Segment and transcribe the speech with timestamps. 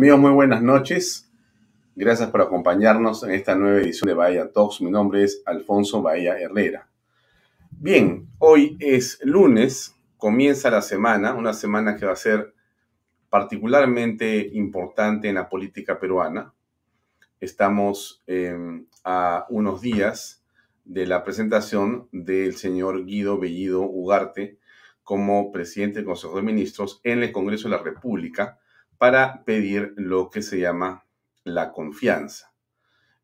[0.00, 1.30] Amigos, muy buenas noches.
[1.94, 4.80] Gracias por acompañarnos en esta nueva edición de Bahía Talks.
[4.80, 6.88] Mi nombre es Alfonso Bahía Herrera.
[7.70, 12.54] Bien, hoy es lunes, comienza la semana, una semana que va a ser
[13.28, 16.54] particularmente importante en la política peruana.
[17.38, 20.42] Estamos em, a unos días
[20.86, 24.56] de la presentación del señor Guido Bellido Ugarte
[25.04, 28.59] como presidente del Consejo de Ministros en el Congreso de la República
[29.00, 31.06] para pedir lo que se llama
[31.42, 32.52] la confianza.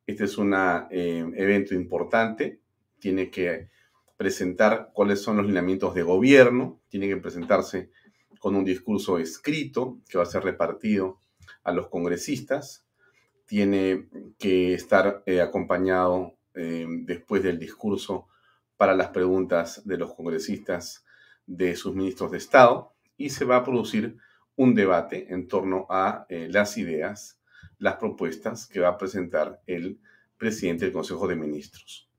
[0.06, 2.62] Este es un eh, evento importante,
[2.98, 3.68] tiene que
[4.16, 7.90] presentar cuáles son los lineamientos de gobierno, tiene que presentarse
[8.38, 11.20] con un discurso escrito que va a ser repartido
[11.62, 12.86] a los congresistas,
[13.44, 14.08] tiene
[14.38, 18.28] que estar eh, acompañado eh, después del discurso
[18.78, 21.04] para las preguntas de los congresistas
[21.44, 24.16] de sus ministros de Estado y se va a producir
[24.56, 27.40] un debate en torno a eh, las ideas,
[27.78, 30.00] las propuestas que va a presentar el
[30.36, 32.10] presidente del Consejo de Ministros.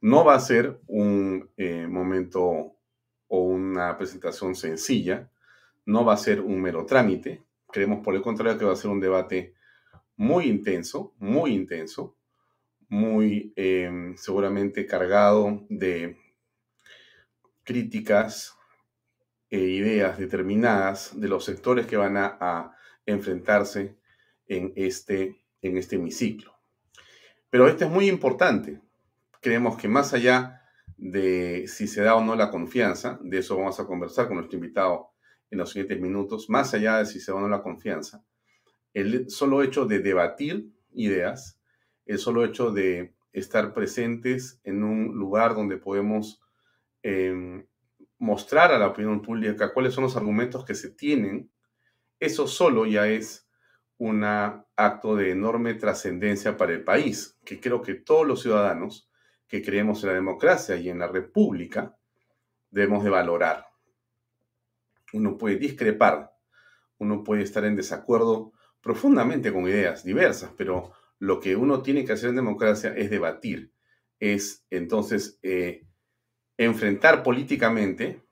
[0.00, 2.76] No va a ser un eh, momento
[3.28, 5.30] o una presentación sencilla,
[5.84, 8.90] no va a ser un mero trámite, creemos por el contrario que va a ser
[8.90, 9.54] un debate
[10.16, 12.16] muy intenso, muy intenso,
[12.88, 16.16] muy em, seguramente cargado de
[17.62, 18.56] críticas,
[19.50, 23.96] e ideas determinadas de los sectores que van a, enfrentarse
[24.46, 26.54] en este, en este hemiciclo.
[27.48, 28.80] Pero este es muy importante.
[29.40, 30.62] Creemos que más allá
[30.96, 34.58] de si se da o no la confianza, de eso vamos a conversar con nuestro
[34.58, 35.10] invitado
[35.50, 38.24] en los siguientes minutos, más allá de si se da o no la confianza,
[38.94, 41.58] el solo hecho de debatir ideas,
[42.06, 46.40] el solo hecho de estar presentes en un lugar donde podemos
[47.02, 47.66] em,
[48.20, 51.50] mostrar a la opinión pública cuáles son los argumentos que se tienen,
[52.20, 53.48] eso solo ya es
[53.96, 59.10] un acto de enorme trascendencia para el país, que creo que todos los ciudadanos
[59.48, 61.96] que creemos en la democracia y en la república
[62.70, 63.66] debemos de valorar.
[65.12, 66.32] Uno puede discrepar,
[66.98, 68.52] uno puede estar en desacuerdo
[68.82, 73.72] profundamente con ideas diversas, pero lo que uno tiene que hacer en democracia es debatir,
[74.18, 75.86] es entonces eh,
[76.60, 78.22] enfrentar políticamente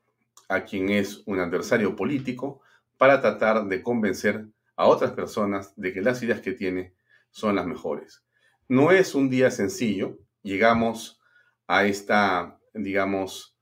[0.50, 2.60] a quien es un adversario político
[2.98, 6.92] para tratar de convencer a otras personas de que las ideas que tiene
[7.30, 8.22] son las mejores.
[8.68, 11.22] No es un día sencillo, llegamos
[11.68, 13.56] a esta, digamos,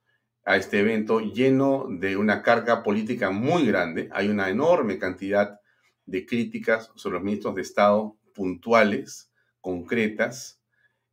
[0.44, 5.60] a este evento lleno de una carga política muy grande, hay una enorme cantidad
[6.06, 10.60] de críticas sobre los ministros de Estado puntuales, concretas,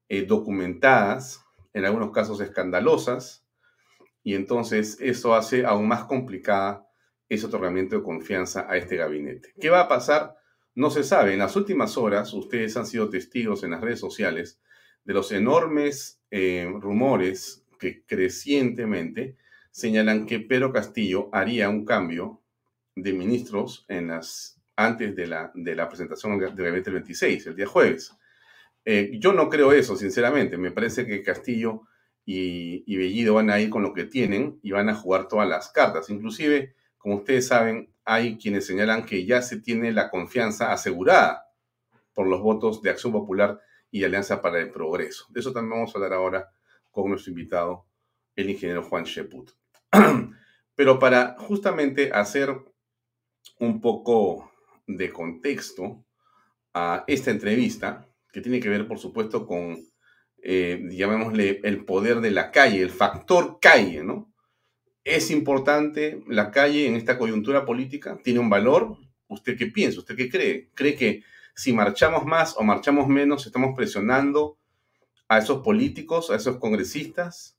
[0.10, 3.43] eh, documentadas, en algunos casos escandalosas,
[4.24, 6.88] y entonces eso hace aún más complicada
[7.30, 9.54] ese otorgamiento de confianza a este gabinete.
[9.60, 10.36] ¿Qué va a pasar?
[10.76, 11.34] No se sabe.
[11.34, 14.62] En las últimas horas, ustedes han sido testigos en las redes sociales
[15.04, 19.38] de los enormes eh, rumores que crecientemente
[19.72, 22.42] señalan que Pedro Castillo haría un cambio
[22.96, 27.66] de ministros en las, antes de la, de la presentación del gabinete 26, el día
[27.66, 28.16] jueves.
[28.86, 30.58] Eh, yo no creo eso, sinceramente.
[30.58, 31.84] Me parece que Castillo
[32.26, 35.70] y, Bellido van a ir con lo que tienen y van a jugar todas las
[35.72, 36.10] cartas.
[36.10, 41.48] Inclusive, como ustedes saben, hay quienes señalan que ya se tiene la confianza asegurada
[42.14, 43.60] por los votos de Acción Popular
[43.92, 45.26] y Alianza para el Progreso.
[45.30, 46.52] De eso también vamos a hablar ahora
[46.92, 47.86] con nuestro invitado,
[48.36, 49.52] el ingeniero Juan Sheput.
[50.76, 52.56] Pero para justamente hacer
[53.60, 54.52] un poco
[54.88, 56.06] de contexto
[56.74, 59.78] a esta entrevista, que tiene que ver, por supuesto, con
[60.44, 64.32] eh, llamémosle, el poder de la calle, el factor calle, ¿no?
[65.06, 68.20] ¿Es importante la calle en esta coyuntura política?
[68.24, 68.98] ¿Tiene un valor?
[69.28, 70.00] ¿Usted qué piensa?
[70.00, 70.70] ¿Usted qué cree?
[70.76, 71.24] ¿Cree que
[71.56, 74.58] si marchamos más o marchamos menos estamos presionando
[75.28, 77.58] a esos políticos, a esos congresistas,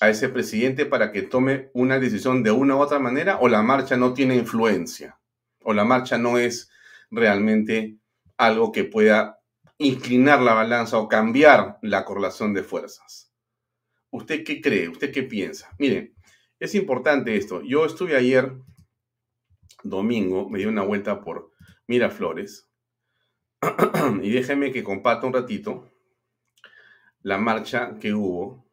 [0.00, 3.62] a ese presidente para que tome una decisión de una u otra manera o la
[3.62, 5.18] marcha no tiene influencia
[5.62, 6.70] o la marcha no es
[7.10, 7.96] realmente
[8.36, 9.35] algo que pueda
[9.78, 13.32] inclinar la balanza o cambiar la correlación de fuerzas.
[14.10, 14.88] ¿Usted qué cree?
[14.88, 15.70] ¿Usted qué piensa?
[15.78, 16.14] Miren,
[16.58, 17.62] es importante esto.
[17.62, 18.52] Yo estuve ayer,
[19.82, 21.52] domingo, me di una vuelta por
[21.86, 22.68] Miraflores
[24.22, 25.90] y déjeme que comparta un ratito
[27.20, 28.66] la marcha que hubo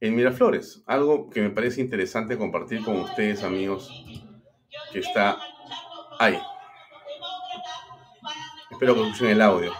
[0.00, 0.82] en Miraflores.
[0.86, 3.88] Algo que me parece interesante compartir con ustedes, amigos,
[4.92, 5.38] que está
[6.18, 6.38] ahí.
[8.74, 9.72] Espero que escuchen el audio.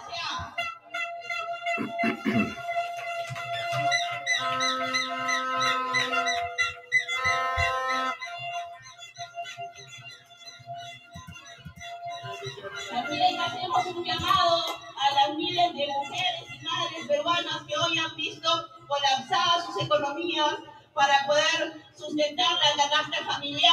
[12.89, 18.15] También hacemos un llamado a las miles de mujeres y madres peruanas que hoy han
[18.15, 18.49] visto
[18.87, 20.55] colapsadas sus economías
[20.93, 23.67] para poder sustentar la canasta familiar.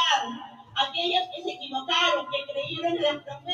[0.75, 3.52] Aquellas que se equivocaron, que creyeron en las promesas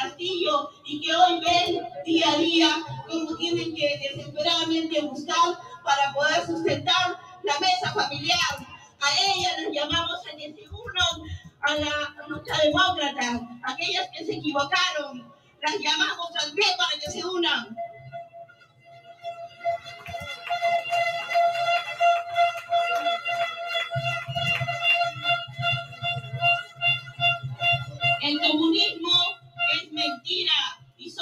[0.00, 2.68] Castillo y que hoy ven día a día
[3.08, 8.66] cómo tienen que desesperadamente buscar para poder sustentar la mesa familiar.
[9.00, 11.28] A ellas les llamamos a que se unan
[11.62, 15.32] a la lucha demócrata, aquellas que se equivocaron,
[15.62, 17.76] las llamamos al pie para que se unan.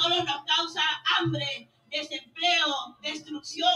[0.08, 0.80] Solo nos causa
[1.18, 3.72] hambre, desempleo, destrucción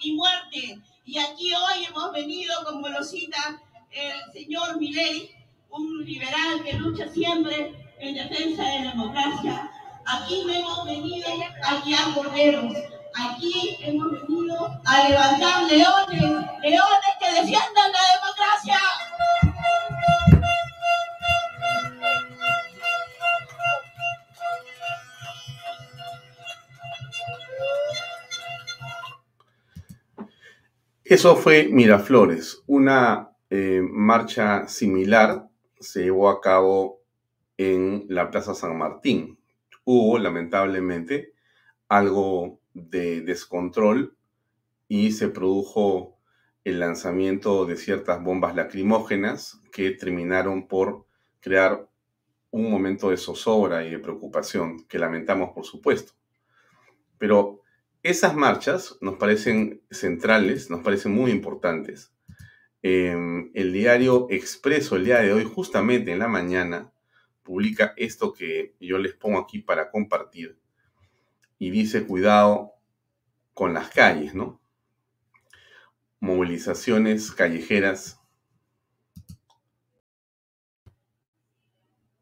[0.00, 0.78] y muerte.
[1.04, 3.60] Y aquí hoy hemos venido, como lo cita
[3.90, 5.30] el señor Milei,
[5.70, 9.70] un liberal que lucha siempre en defensa de la democracia.
[10.06, 11.28] Aquí no hemos venido
[11.62, 12.74] a guiar borderos.
[13.16, 16.20] Aquí hemos venido a levantar leones,
[16.62, 18.80] leones que defiendan la democracia.
[31.14, 37.02] Eso fue Miraflores, una eh, marcha similar se llevó a cabo
[37.56, 39.38] en la Plaza San Martín.
[39.84, 41.32] Hubo, lamentablemente,
[41.88, 44.16] algo de descontrol
[44.88, 46.18] y se produjo
[46.64, 51.06] el lanzamiento de ciertas bombas lacrimógenas que terminaron por
[51.38, 51.88] crear
[52.50, 56.14] un momento de zozobra y de preocupación que lamentamos, por supuesto.
[57.18, 57.60] Pero
[58.04, 62.14] esas marchas nos parecen centrales, nos parecen muy importantes
[62.86, 66.92] Em, el diario Expreso, el día de hoy, justamente en la mañana,
[67.42, 70.58] publica esto que yo les pongo aquí para compartir.
[71.58, 72.74] Y dice, cuidado
[73.54, 74.60] con las calles, ¿no?
[76.20, 78.20] Movilizaciones callejeras.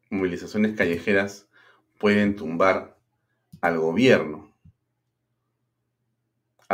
[0.09, 1.49] Movilizaciones callejeras
[1.99, 2.97] pueden tumbar
[3.59, 4.52] al gobierno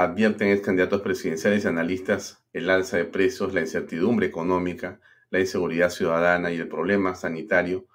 [0.03, 5.89] advierten ex candidatos presidenciales y analistas el alza de precios, la incertidumbre económica, la inseguridad
[5.89, 7.85] ciudadana y el problema sanitario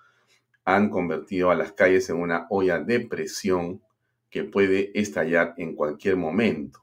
[0.67, 3.83] han convertido a las calles en una olla de presión
[4.29, 6.81] que puede estallar en cualquier momento.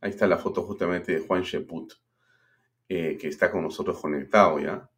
[0.00, 1.94] Ahí está la foto justamente de Juan Sheput,
[2.88, 4.88] eh, que está con nosotros conectado ya.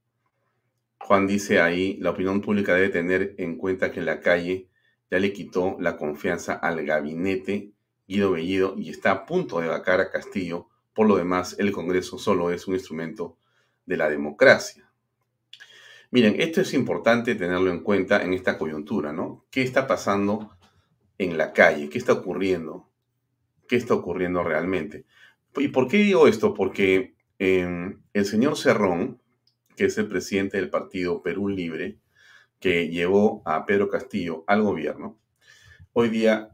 [0.98, 4.68] Juan dice ahí, la opinión pública debe tener en cuenta que la calle
[5.10, 7.73] ya le quitó la confianza al gabinete
[8.06, 10.68] Guido Bellido y está a punto de vacar a Castillo.
[10.94, 13.36] Por lo demás, el Congreso solo es un instrumento
[13.86, 14.90] de la democracia.
[16.10, 19.46] Miren, esto es importante tenerlo en cuenta en esta coyuntura, ¿no?
[19.50, 20.56] ¿Qué está pasando
[21.18, 21.88] en la calle?
[21.88, 22.88] ¿Qué está ocurriendo?
[23.66, 25.06] ¿Qué está ocurriendo realmente?
[25.56, 26.54] ¿Y por qué digo esto?
[26.54, 29.20] Porque em, el señor Cerrón,
[29.76, 31.98] que es el presidente del partido Perú Libre,
[32.60, 35.18] que llevó a Pedro Castillo al gobierno,
[35.92, 36.53] hoy día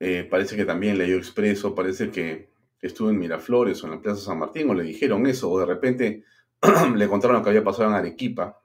[0.00, 2.48] eh, parece que también leyó expreso, parece que
[2.80, 5.66] estuvo en Miraflores o en la Plaza San Martín, o le dijeron eso, o de
[5.66, 6.24] repente
[6.96, 8.62] le contaron lo que había pasado en Arequipa,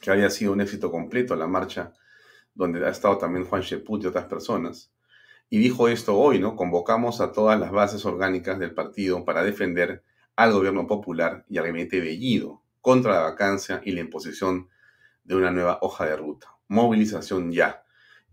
[0.00, 1.92] que había sido un éxito completo la marcha,
[2.54, 4.92] donde ha estado también Juan Sheput y otras personas.
[5.50, 6.54] Y dijo esto hoy, ¿no?
[6.54, 10.04] Convocamos a todas las bases orgánicas del partido para defender
[10.36, 14.68] al gobierno popular y al gabinete Bellido contra la vacancia y la imposición
[15.24, 16.48] de una nueva hoja de ruta.
[16.68, 17.85] Movilización ya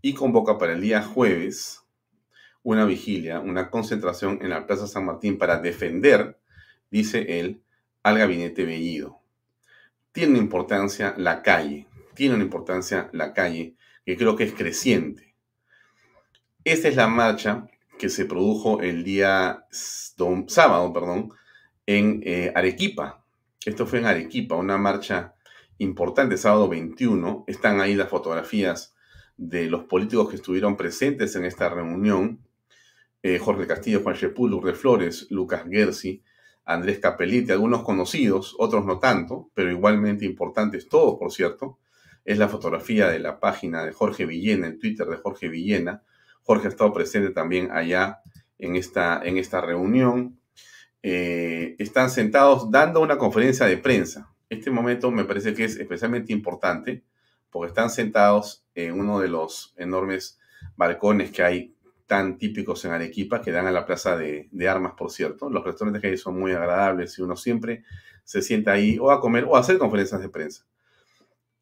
[0.04, 1.82] y convoca para el día jueves
[2.62, 6.38] una vigilia, una concentración en la Plaza San Martín para defender,
[6.90, 7.62] dice él,
[8.02, 9.22] al gabinete Bellido.
[10.12, 15.34] Tiene importancia la calle, tiene una importancia la calle que creo que es creciente.
[16.64, 17.66] Esta es la marcha
[17.98, 21.30] que se produjo el día sábado, perdón,
[21.86, 23.24] en eh, Arequipa.
[23.64, 25.34] Esto fue en Arequipa, una marcha
[25.78, 27.44] importante, sábado 21.
[27.46, 28.93] Están ahí las fotografías
[29.36, 32.40] de los políticos que estuvieron presentes en esta reunión,
[33.22, 36.22] eh, Jorge Castillo, Juan Chepul, Lourdes Flores, Lucas Gersi,
[36.64, 41.78] Andrés Capelite, algunos conocidos, otros no tanto, pero igualmente importantes todos, por cierto,
[42.24, 46.02] es la fotografía de la página de Jorge Villena, el Twitter de Jorge Villena.
[46.42, 48.20] Jorge ha estado presente también allá
[48.58, 50.38] en esta, en esta reunión.
[51.02, 54.34] Eh, están sentados dando una conferencia de prensa.
[54.48, 57.04] Este momento me parece que es especialmente importante
[57.54, 60.40] porque están sentados en uno de los enormes
[60.74, 65.12] balcones que hay tan típicos en Arequipa, que dan a la plaza de, armas, por
[65.12, 65.48] cierto.
[65.48, 67.84] Los restaurantes que hay son muy agradables y uno siempre
[68.24, 70.66] se sienta ahí o a comer o a hacer conferencias de prensa.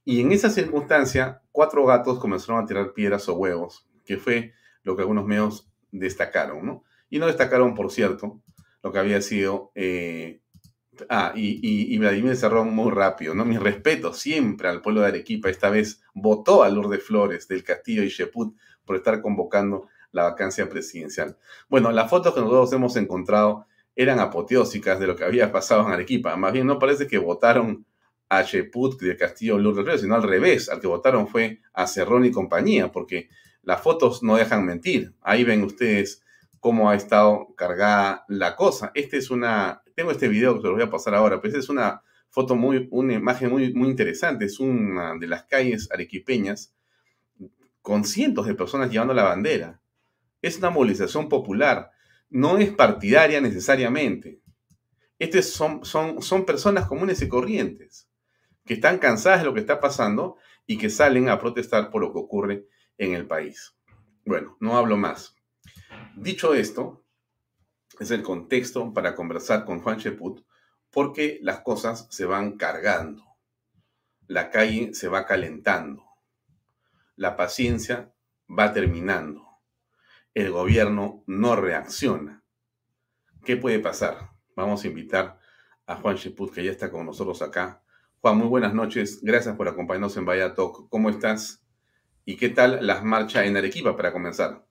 [0.02, 4.96] Y en esa circunstancia, cuatro gatos comenzaron a tirar piedras o huevos, que fue lo
[4.96, 6.84] que algunos medios destacaron, ¿no?
[7.10, 8.40] Y no destacaron, por cierto,
[8.82, 9.72] lo que había sido...
[9.74, 10.40] Eh,
[11.08, 13.44] ah, y, y, Vladimir cerró muy rápido, ¿no?
[13.44, 15.48] Mi respeto siempre al pueblo de Arequipa.
[15.48, 20.68] Esta vez votó a Lourdes Flores del Castillo y Sheput por estar convocando la vacancia
[20.68, 21.36] presidencial.
[21.68, 25.92] Bueno, las fotos que nosotros hemos encontrado eran apoteósicas de lo que había pasado en
[25.92, 26.36] Arequipa.
[26.36, 27.86] Más bien no parece que votaron
[28.28, 30.68] a Sheput de Castillo Lourdes Flores, sino al revés.
[30.68, 33.28] Al que votaron fue a Cerrón y compañía, porque
[33.62, 35.14] las fotos no dejan mentir.
[35.20, 36.22] Ahí ven ustedes
[36.60, 38.92] cómo ha estado cargada la cosa.
[38.94, 41.68] Este es una, tengo este video que se lo voy a pasar ahora, esta es
[41.68, 44.46] una foto muy, una imagen muy, muy interesante.
[44.46, 46.74] Es una de las calles arequipeñas
[47.82, 49.80] con cientos de personas llevando la bandera.
[50.40, 51.92] Es una movilización popular,
[52.30, 54.40] no es partidaria necesariamente.
[55.20, 58.08] Estas son, son, son personas comunes y corrientes
[58.64, 62.12] que están cansadas de lo que está pasando y que salen a protestar por lo
[62.12, 62.66] que ocurre
[62.98, 63.76] en el país.
[64.24, 65.36] Bueno, no hablo más.
[66.16, 67.01] Dicho esto,
[68.02, 70.44] es el contexto para conversar con Juan Cheput
[70.90, 73.24] porque las cosas se van cargando.
[74.26, 76.04] La calle se va calentando.
[77.16, 78.12] La paciencia
[78.48, 79.46] va terminando.
[80.34, 82.42] El gobierno no reacciona.
[83.44, 84.30] ¿Qué puede pasar?
[84.54, 85.38] Vamos a invitar
[85.86, 87.82] a Juan Cheput, que ya está con nosotros acá.
[88.20, 89.20] Juan, muy buenas noches.
[89.22, 90.88] Gracias por acompañarnos en Vaya Talk.
[90.88, 91.62] ¿Cómo estás?
[92.24, 94.64] ¿Y qué tal las marchas en Arequipa para comenzar?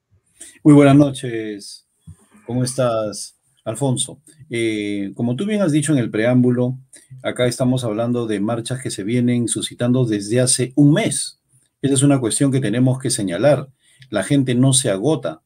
[0.63, 1.90] Muy buenas noches.
[2.45, 4.21] ¿Cómo estás, Alfonso?
[4.49, 6.77] Eh, como tú bien has dicho en el preámbulo,
[7.23, 11.39] acá estamos hablando de marchas que se vienen suscitando desde hace un mes.
[11.81, 13.69] Esa es una cuestión que tenemos que señalar.
[14.09, 15.41] La gente no se agota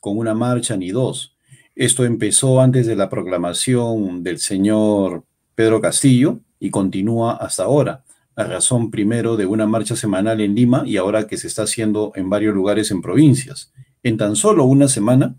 [0.00, 1.36] con una marcha ni dos.
[1.74, 5.24] Esto empezó antes de la proclamación del señor
[5.54, 8.04] Pedro Castillo y continúa hasta ahora
[8.38, 12.12] a razón primero de una marcha semanal en Lima y ahora que se está haciendo
[12.14, 13.72] en varios lugares en provincias.
[14.04, 15.34] En tan solo una semana,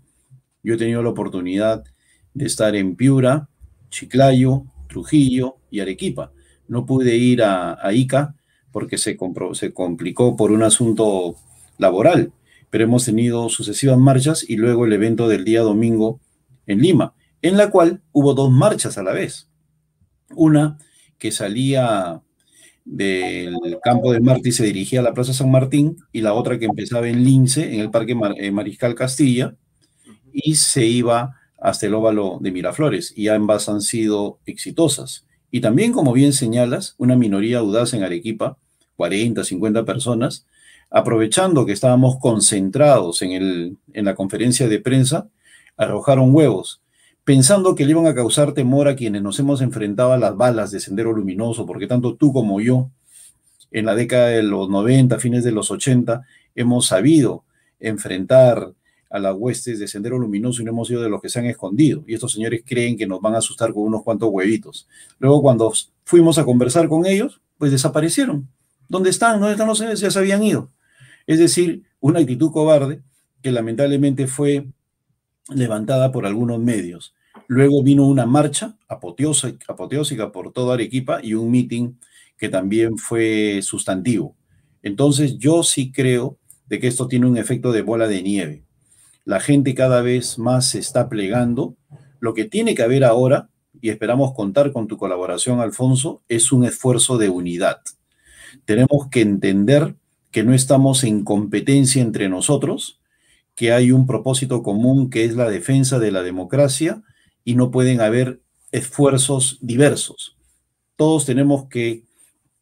[0.62, 1.84] yo he tenido la oportunidad
[2.34, 3.48] de estar en Piura,
[3.90, 6.32] Chiclayo, Trujillo y Arequipa.
[6.68, 8.34] No pude ir a, Ica
[8.70, 11.36] porque se, complicó por un asunto
[11.78, 12.32] laboral,
[12.70, 16.20] pero hemos tenido sucesivas marchas y luego el evento del día domingo
[16.66, 19.48] en Lima, en la cual hubo dos marchas a la vez.
[20.36, 20.78] Una
[21.18, 22.22] que salía
[22.84, 26.58] del campo de Marte y se dirigía a la Plaza San Martín, y la otra
[26.58, 29.56] que empezaba en Lince, en el Parque eh, Mariscal Castilla,
[30.32, 35.26] y se iba hasta el óvalo de Miraflores, y ambas han sido exitosas.
[35.50, 38.56] Y también, como bien señalas, una minoría audaz en Arequipa,
[38.96, 40.46] 40, 50 personas,
[40.90, 45.28] aprovechando que estábamos concentrados en, el, en la conferencia de prensa,
[45.76, 46.80] arrojaron huevos
[47.24, 50.72] pensando que le iban a causar temor a quienes nos hemos enfrentado a las balas
[50.72, 52.90] de Sendero Luminoso, porque tanto tú como yo,
[53.70, 56.22] en la década de los 90, fines de los 80,
[56.56, 57.44] hemos sabido
[57.78, 58.72] enfrentar
[59.10, 61.46] a las huestes de Sendero Luminoso y no hemos sido de los que se han
[61.46, 62.04] escondido.
[62.06, 64.88] Y estos señores creen que nos van a asustar con unos cuantos huevitos.
[65.18, 65.72] Luego, cuando
[66.04, 68.48] fuimos a conversar con ellos, pues desaparecieron.
[68.88, 69.40] ¿Dónde están?
[69.40, 69.66] ¿Dónde están?
[69.66, 70.70] No sé, ya se habían ido.
[71.26, 73.02] Es decir, una actitud cobarde
[73.42, 74.66] que lamentablemente fue
[75.48, 77.14] levantada por algunos medios.
[77.46, 81.94] Luego vino una marcha apoteósica por toda Arequipa y un meeting
[82.36, 84.36] que también fue sustantivo.
[84.82, 88.64] Entonces yo sí creo de que esto tiene un efecto de bola de nieve.
[89.24, 91.76] La gente cada vez más se está plegando.
[92.20, 93.50] Lo que tiene que haber ahora,
[93.80, 97.80] y esperamos contar con tu colaboración, Alfonso, es un esfuerzo de unidad.
[98.64, 99.94] Tenemos que entender
[100.30, 103.00] que no estamos en competencia entre nosotros,
[103.54, 107.02] que hay un propósito común que es la defensa de la democracia
[107.44, 108.40] y no pueden haber
[108.72, 110.36] esfuerzos diversos.
[110.96, 112.04] Todos tenemos que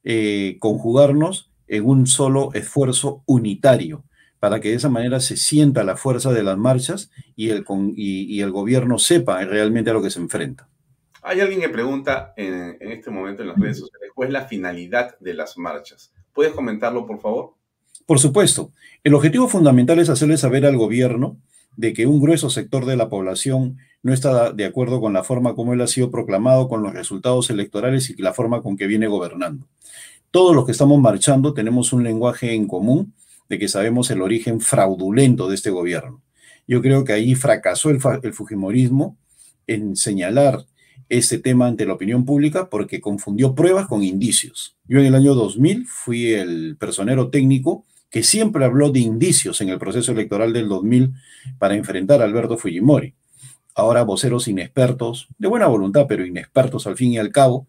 [0.05, 4.05] eh, conjugarnos en un solo esfuerzo unitario
[4.40, 7.64] para que de esa manera se sienta la fuerza de las marchas y el,
[7.97, 10.68] y, el gobierno sepa realmente a lo que se enfrenta.
[11.23, 14.47] Hay alguien que pregunta en, en este momento en las redes sociales, ¿cuál es la
[14.47, 16.12] finalidad de las marchas?
[16.33, 17.54] ¿Puedes comentarlo, por favor?
[18.07, 18.73] Por supuesto.
[19.04, 21.37] El objetivo fundamental es hacerle saber al gobierno
[21.76, 25.54] de que un grueso sector de la población no está de acuerdo con la forma
[25.54, 29.07] como él ha sido proclamado, con los resultados electorales y la forma con que viene
[29.07, 29.66] gobernando.
[30.30, 33.14] Todos los que estamos marchando tenemos un lenguaje en común
[33.49, 36.23] de que sabemos el origen fraudulento de este gobierno.
[36.67, 38.00] Yo creo que ahí fracasó el,
[38.33, 39.17] Fujimorismo
[39.67, 40.67] en señalar
[41.09, 44.76] este tema ante la opinión pública porque confundió pruebas con indicios.
[44.87, 49.71] Yo en el año 2000 fui el personero técnico que siempre habló de indicios en
[49.71, 51.12] el proceso electoral del 2000
[51.59, 53.14] para enfrentar a Alberto Fujimori
[53.78, 57.69] ahora voceros inexpertos, de buena voluntad, pero inexpertos al fin y al cabo,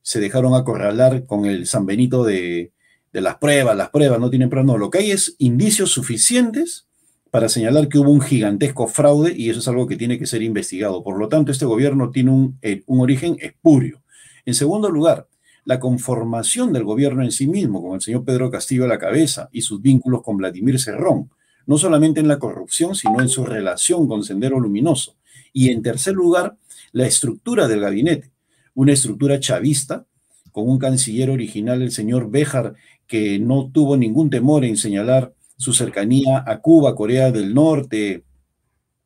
[0.00, 2.72] se dejaron acorralar con el San Benito de,
[3.12, 6.86] las pruebas, las pruebas no tienen pruebas, no, lo que hay es indicios suficientes
[7.30, 10.42] para señalar que hubo un gigantesco fraude y eso es algo que tiene que ser
[10.42, 11.02] investigado.
[11.02, 14.02] Por lo tanto, este gobierno tiene un, eh, un origen espurio.
[14.44, 15.28] En segundo lugar,
[15.64, 19.48] la conformación del gobierno en sí mismo, con el señor Pedro Castillo a la cabeza
[19.52, 21.30] y sus vínculos con Vladimir Cerrón,
[21.66, 25.16] no solamente en la corrupción, sino en su relación con Sendero Luminoso.
[25.52, 26.56] Y en tercer lugar,
[26.92, 28.32] la estructura del gabinete,
[28.74, 30.06] una estructura chavista,
[30.50, 32.74] con un canciller original, el señor Béjar,
[33.10, 38.22] que no tuvo ningún temor en señalar su cercanía a Cuba, Corea del Norte,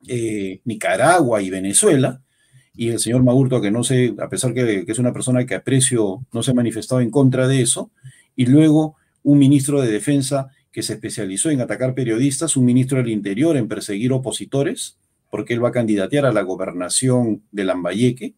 [0.06, 2.20] eh, Nicaragua y Venezuela,
[2.76, 5.54] y el señor Maurto, que no sé, a pesar que, que, es una persona que
[5.54, 7.90] aprecio, no se ha manifestado en contra de eso,
[8.36, 13.08] y luego un ministro de Defensa que se especializó en atacar periodistas, un ministro del
[13.08, 14.98] Interior en perseguir opositores,
[15.30, 18.34] porque él va a candidatear a la gobernación de Lambayeque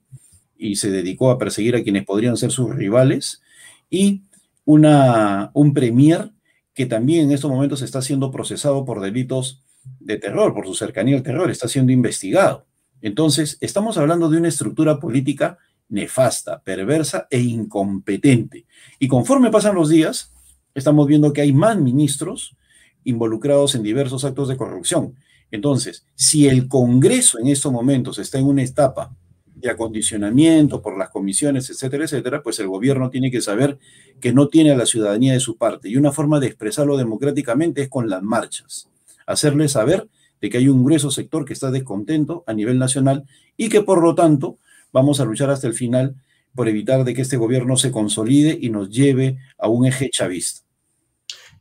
[0.56, 3.42] y se dedicó a perseguir a quienes podrían ser sus rivales,
[3.90, 4.22] y
[4.66, 6.32] una, un premier
[6.74, 9.62] que también en estos momentos está siendo procesado por delitos
[10.00, 12.66] de terror, por su cercanía al terror, está siendo investigado.
[13.00, 15.56] Entonces, estamos hablando de una estructura política
[15.88, 18.66] nefasta, perversa e incompetente.
[18.98, 20.32] Y conforme pasan los días,
[20.74, 22.56] estamos viendo que hay más ministros
[23.04, 25.14] involucrados en diversos actos de corrupción.
[25.50, 29.16] Entonces, si el Congreso en estos momentos está en una etapa
[29.56, 33.78] de acondicionamiento por las comisiones, etcétera, etcétera, pues el gobierno tiene que saber
[34.20, 35.88] que no tiene a la ciudadanía de su parte.
[35.88, 38.90] Y una forma de expresarlo democráticamente es con las marchas.
[39.26, 40.08] Hacerle saber
[40.42, 43.24] de que hay un grueso sector que está descontento a nivel nacional
[43.56, 44.58] y que por lo tanto
[44.92, 46.14] vamos a luchar hasta el final
[46.54, 50.66] por evitar de que este gobierno se consolide y nos lleve a un eje chavista.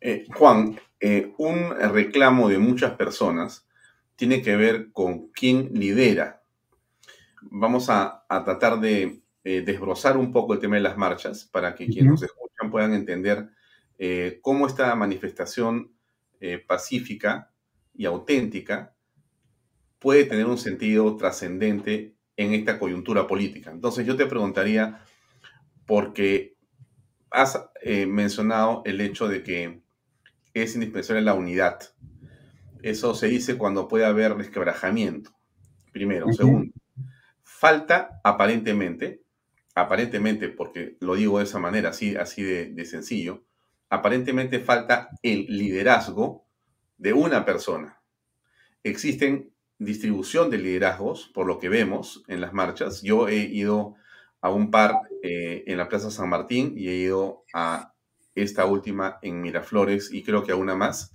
[0.01, 3.65] Eh, Juan, eh, un reclamo de muchas personas
[4.17, 6.41] tiene que ver con quién lidera
[7.51, 11.88] vamos a, tratar de eh, desbrozar un poco el tema de las marchas para que
[11.88, 13.49] quienes nos escuchan puedan entender
[13.97, 15.93] eh, cómo esta manifestación
[16.39, 17.51] eh, pacífica
[17.93, 18.95] y auténtica
[19.99, 23.71] puede tener un sentido trascendente en esta coyuntura política.
[23.71, 25.01] Entonces yo te preguntaría,
[25.86, 26.58] porque
[27.31, 27.69] has
[28.08, 29.81] mencionado el hecho de que
[30.53, 31.79] es indispensable la unidad.
[32.81, 35.31] Eso se dice cuando puede haber resquebrajamiento,
[35.91, 36.31] primero.
[36.34, 36.73] Segundo,
[37.57, 39.23] falta aparentemente,
[39.75, 43.45] aparentemente, porque lo digo de esa manera, así, así de, sencillo,
[43.89, 46.45] aparentemente falta el liderazgo
[46.97, 48.01] de una persona.
[48.83, 53.01] Existen distribución de liderazgos, por lo que vemos en las marchas.
[53.01, 53.95] Yo he ido
[54.41, 57.93] a un par eh, en la Plaza San Martín y he ido a
[58.35, 61.14] esta última en Miraflores y creo que a una más.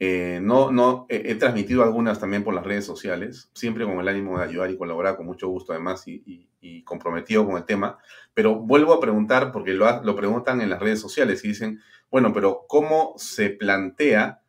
[0.00, 4.38] Eh, no, no, he, transmitido algunas también por las redes sociales, siempre con el ánimo
[4.38, 6.48] de ayudar y colaborar con mucho gusto además y,
[6.84, 7.98] comprometido con el tema.
[8.32, 11.80] Pero vuelvo a preguntar, porque lo, lo, preguntan en las redes sociales y dicen,
[12.10, 14.42] bueno, pero ¿cómo se plantea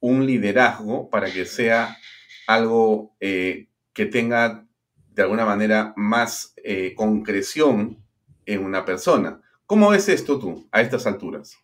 [0.00, 1.96] un liderazgo para que sea
[2.46, 4.66] algo eh, que tenga
[5.10, 8.02] de alguna manera más eh, concreción
[8.46, 9.40] en una persona?
[9.66, 11.58] ¿Cómo ves esto tú a estas alturas?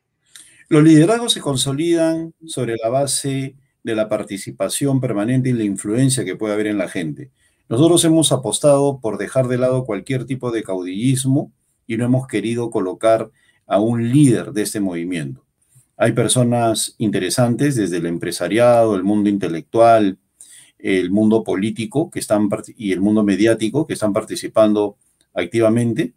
[0.68, 6.36] Los liderazgos se consolidan sobre la base de la participación permanente y la influencia que
[6.36, 7.30] puede haber en la gente.
[7.68, 11.52] Nosotros hemos apostado por dejar de lado cualquier tipo de caudillismo
[11.86, 13.30] y no hemos querido colocar
[13.66, 15.44] a un líder de este movimiento.
[15.96, 20.18] Hay personas interesantes desde el empresariado, el mundo intelectual,
[20.78, 24.96] el mundo político que están, y el mundo mediático que están participando
[25.34, 26.14] activamente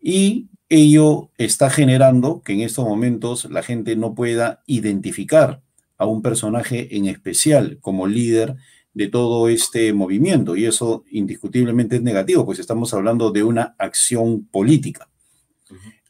[0.00, 5.62] y ello está generando que en estos momentos la gente no pueda identificar
[5.98, 8.56] a un personaje en especial como líder
[8.94, 14.46] de todo este movimiento y eso indiscutiblemente es negativo, pues estamos hablando de una acción
[14.46, 15.08] política.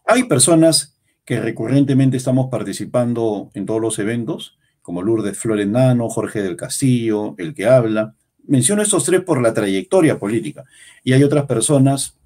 [0.07, 6.43] Hay personas que recurrentemente estamos participando en todos los eventos, como Lourdes Flores Nano, Jorge
[6.43, 8.15] del Castillo, el que habla.
[8.47, 10.63] Menciono estos tres por la trayectoria política.
[11.03, 12.17] Y hay otras personas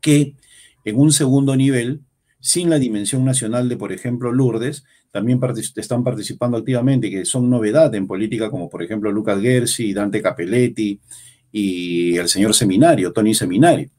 [0.00, 0.36] que
[0.84, 2.02] en un segundo nivel,
[2.40, 5.40] sin la dimensión nacional de, por ejemplo, Lourdes, también
[5.76, 10.98] están participando activamente, que son novedad en política, como por ejemplo Lucas Gersi, Dante Capelletti
[11.52, 13.90] y el señor Seminario, Tony Seminario.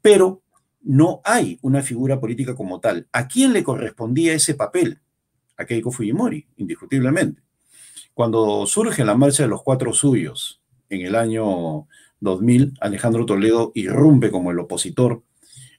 [0.00, 0.42] Pero
[0.82, 3.06] no hay una figura política como tal.
[3.12, 4.98] ¿A quién le correspondía ese papel?
[5.58, 7.42] A Keiko Fujimori, indiscutiblemente.
[8.14, 11.86] Cuando surge la marcha de los cuatro suyos en el año
[12.20, 15.22] 2000, Alejandro Toledo irrumpe como el opositor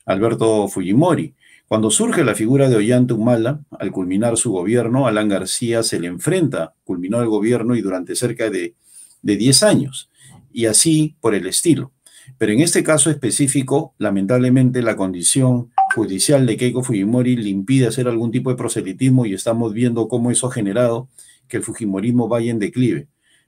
[0.08, 1.36] Alberto Fujimori.
[1.68, 6.08] Cuando surge la figura de Ollanta Humala, al culminar su gobierno, Alan García se le
[6.08, 8.74] enfrenta, culminó el gobierno y durante cerca de,
[9.22, 10.10] de 10 años,
[10.54, 11.92] y así por el estilo.
[12.38, 18.08] Pero en este caso específico, lamentablemente la condición judicial de Keiko Fujimori le impide hacer
[18.08, 21.10] algún tipo de proselitismo y estamos viendo cómo eso ha generado
[21.50, 23.08] que el Fujimorismo vaya en declive.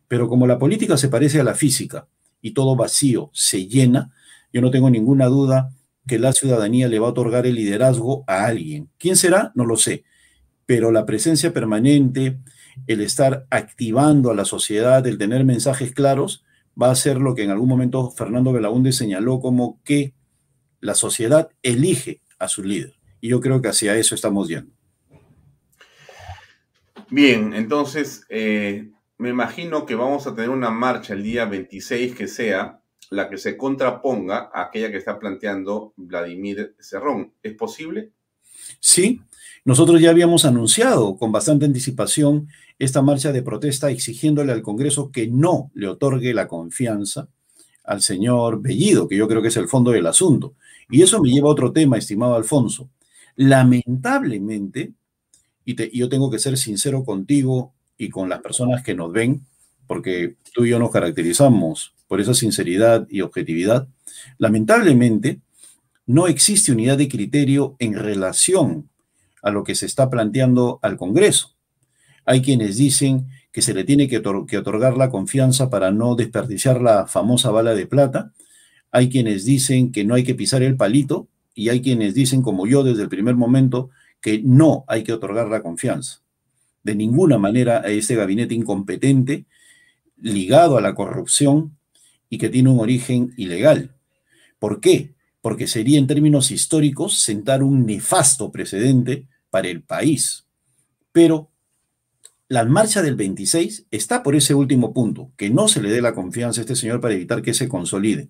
[0.10, 2.08] Pero como la política se parece a la física
[2.41, 4.12] y todo vacío se llena,
[4.52, 5.72] yo no tengo ninguna duda
[6.10, 8.89] que la ciudadanía le va a otorgar el liderazgo a alguien.
[8.98, 9.52] ¿Quién será?
[9.54, 10.04] No lo sé.
[10.65, 12.39] Pero la presencia permanente,
[12.88, 16.43] el estar activando a la sociedad, el tener mensajes claros,
[16.82, 20.13] va a ser lo que en algún momento Fernando Belaúnde señaló como que
[20.82, 22.95] la sociedad elige a su líder.
[23.22, 24.72] Y yo creo que hacia eso estamos yendo.
[27.12, 32.28] Bien, entonces eh, me imagino que vamos a tener una marcha el día 26 que
[32.28, 32.79] sea
[33.10, 37.34] la que se contraponga a aquella que está planteando Vladimir Cerrón.
[37.41, 38.12] ¿Es posible?
[38.80, 39.22] Sí,
[39.65, 45.28] nosotros ya habíamos anunciado con bastante anticipación esta marcha de protesta exigiéndole al Congreso que
[45.28, 47.28] no le otorgue la confianza
[47.84, 50.54] al señor Bellido, que yo creo que es el fondo del asunto.
[50.89, 52.89] Y eso me lleva a otro tema, estimado Alfonso.
[53.36, 54.93] Lamentablemente,
[55.65, 59.45] y, yo tengo que ser sincero contigo y con las personas que nos ven,
[59.88, 63.88] porque tú y yo nos caracterizamos por esa sinceridad y objetividad,
[64.39, 65.41] lamentablemente
[66.08, 68.89] no existe unidad de criterio en relación
[69.43, 71.54] a lo que se está planteando al Congreso.
[72.26, 77.06] Hay quienes dicen que se le tiene que, otorgar la confianza para no desperdiciar la
[77.06, 78.34] famosa bala de plata.
[78.91, 82.65] Hay quienes dicen que no hay que pisar el palito y hay quienes dicen, como
[82.65, 86.22] yo desde el primer momento, que no hay que otorgar la confianza.
[86.82, 89.45] De ninguna manera a este gabinete incompetente,
[90.17, 91.78] ligado a la corrupción
[92.30, 93.96] y que tiene un origen ilegal.
[94.60, 95.15] ¿Por qué?
[95.42, 100.46] Porque sería en términos históricos sentar un nefasto precedente para el país.
[101.12, 101.50] Pero
[102.48, 106.15] la marcha del 26 está por ese último punto, que no se le dé la
[106.15, 108.30] confianza a este señor para evitar que se consolide.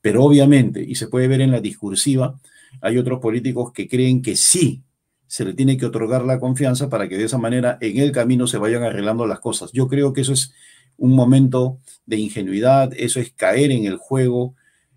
[0.00, 2.38] Pero obviamente, y se puede ver en la discursiva,
[2.80, 4.82] hay otros políticos que creen que sí
[5.26, 8.46] se le tiene que otorgar la confianza para que de esa manera en el camino
[8.46, 9.72] se vayan arreglando las cosas.
[9.72, 10.52] Yo creo que eso es
[10.96, 14.54] un momento de ingenuidad, eso es caer en el juego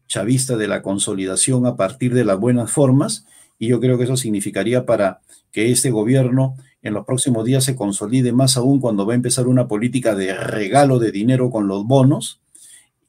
[0.08, 3.26] chavista de la consolidación a partir de las buenas formas,
[3.58, 7.76] y yo creo que eso significaría para que este gobierno en los próximos días se
[7.76, 11.86] consolide más aún cuando va a empezar una política de regalo de dinero con los
[11.86, 12.40] bonos,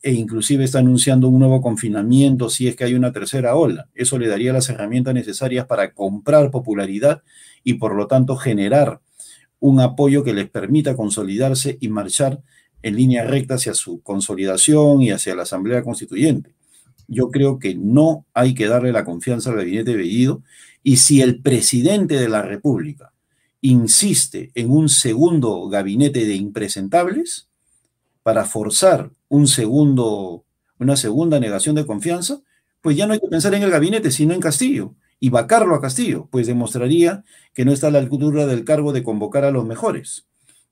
[0.03, 3.89] e inclusive está anunciando un nuevo confinamiento si es que hay una tercera ola.
[3.95, 7.23] Eso le daría las herramientas necesarias para comprar popularidad
[7.65, 9.01] y por lo tanto generar
[9.59, 12.43] un apoyo que les permita consolidarse y marchar
[12.83, 16.55] en línea recta hacia su consolidación y hacia la Asamblea Constituyente.
[17.09, 20.43] Yo creo que no hay que darle la confianza al gabinete Bellido
[20.83, 23.13] y si el presidente de la República
[23.61, 27.49] insiste en un segundo gabinete de impresentables
[28.23, 30.45] para forzar un segundo,
[30.79, 32.41] una segunda negación de confianza,
[32.81, 34.95] pues ya no hay que pensar en el gabinete, sino en Castillo.
[35.23, 39.03] Y vacarlo a Castillo, pues demostraría que no está a la altura del cargo de
[39.03, 40.27] convocar a los mejores.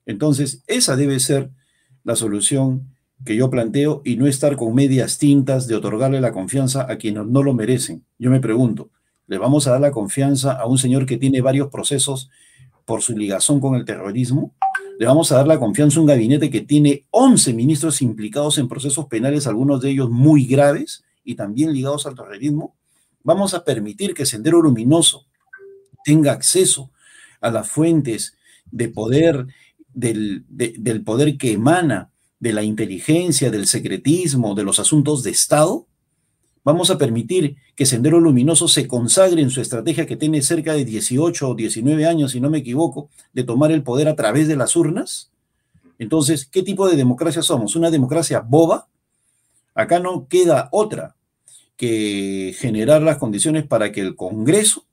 [0.07, 1.51] Entonces, esa debe ser
[2.09, 2.89] la solución
[3.23, 7.27] que yo planteo y no estar con medias tintas de otorgarle la confianza a quienes
[7.27, 8.03] no lo merecen.
[8.19, 8.89] Yo me pregunto,
[9.27, 12.31] ¿le vamos a dar la confianza a un señor que tiene varios procesos
[12.87, 14.55] por su ligación con el terrorismo?
[14.99, 18.69] le vamos a dar la confianza a un gabinete que tiene 11 ministros implicados en
[18.69, 22.75] procesos penales, algunos de ellos muy graves y también ligados al terrorismo.
[23.23, 25.27] Vamos a permitir que Sendero Luminoso
[26.05, 26.91] tenga acceso
[27.43, 28.35] a las fuentes
[28.71, 29.47] de poder,
[29.99, 35.87] del, poder que emana de la inteligencia, del secretismo, de los asuntos de Estado.
[36.65, 40.85] Vamos a permitir que Sendero Luminoso se consagre en su estrategia que tiene cerca de
[40.85, 44.57] 18 o 19 años, si no me equivoco, de tomar el poder a través de
[44.57, 45.31] las urnas.
[45.99, 47.75] Entonces, ¿qué tipo de democracia somos?
[47.75, 48.89] ¿Una democracia boba?
[49.75, 51.17] Acá no queda otra
[51.77, 54.85] que generar las condiciones para que el Congreso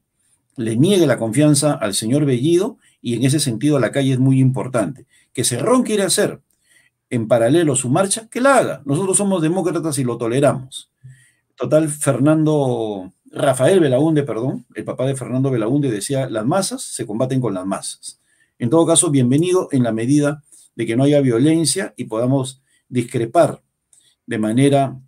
[0.56, 4.40] le niegue la confianza al señor Bellido y en ese sentido la calle es muy
[4.40, 5.06] importante.
[5.32, 6.42] Que Cerrón quiere hacer
[7.12, 8.82] en paralelo su marcha, que la haga.
[8.84, 10.90] Nosotros somos demócratas y lo toleramos.
[11.56, 17.40] Total, Fernando, Rafael Belaunde, perdón, el papá de Fernando Belaunde decía, las masas se combaten
[17.40, 18.20] con las masas.
[18.58, 20.44] En todo caso, bienvenido en la medida
[20.76, 23.62] de que no haya violencia y podamos discrepar
[24.26, 25.00] de manera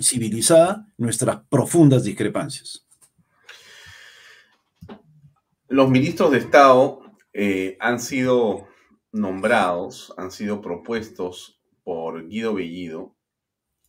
[0.00, 2.86] civilizada nuestras profundas discrepancias.
[5.68, 8.68] Los ministros de Estado eh, han sido
[9.12, 13.14] nombrados, han sido propuestos por Guido Bellido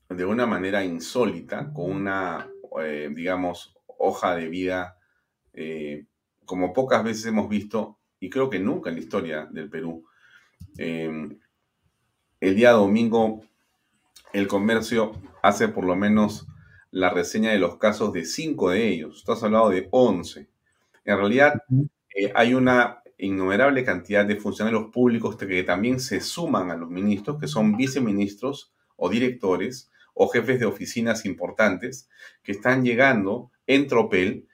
[0.10, 2.50] de una manera insólita, con una,
[2.82, 4.98] eh, digamos, hoja de vida
[5.54, 6.06] eh,
[6.46, 10.06] como pocas veces hemos visto, y creo que nunca en la historia del Perú.
[10.78, 11.40] El
[12.56, 13.44] día domingo,
[14.34, 16.48] el comercio hace por lo menos
[16.92, 19.24] la reseña de los casos de cinco de ellos.
[19.24, 20.50] Tú has hablado de once.
[21.06, 21.64] En realidad,
[22.16, 27.40] eh, hay una innumerable cantidad de funcionarios públicos que también se suman a los ministros,
[27.40, 32.10] que son viceministros o directores o jefes de oficinas importantes,
[32.44, 34.48] que están llegando en tropel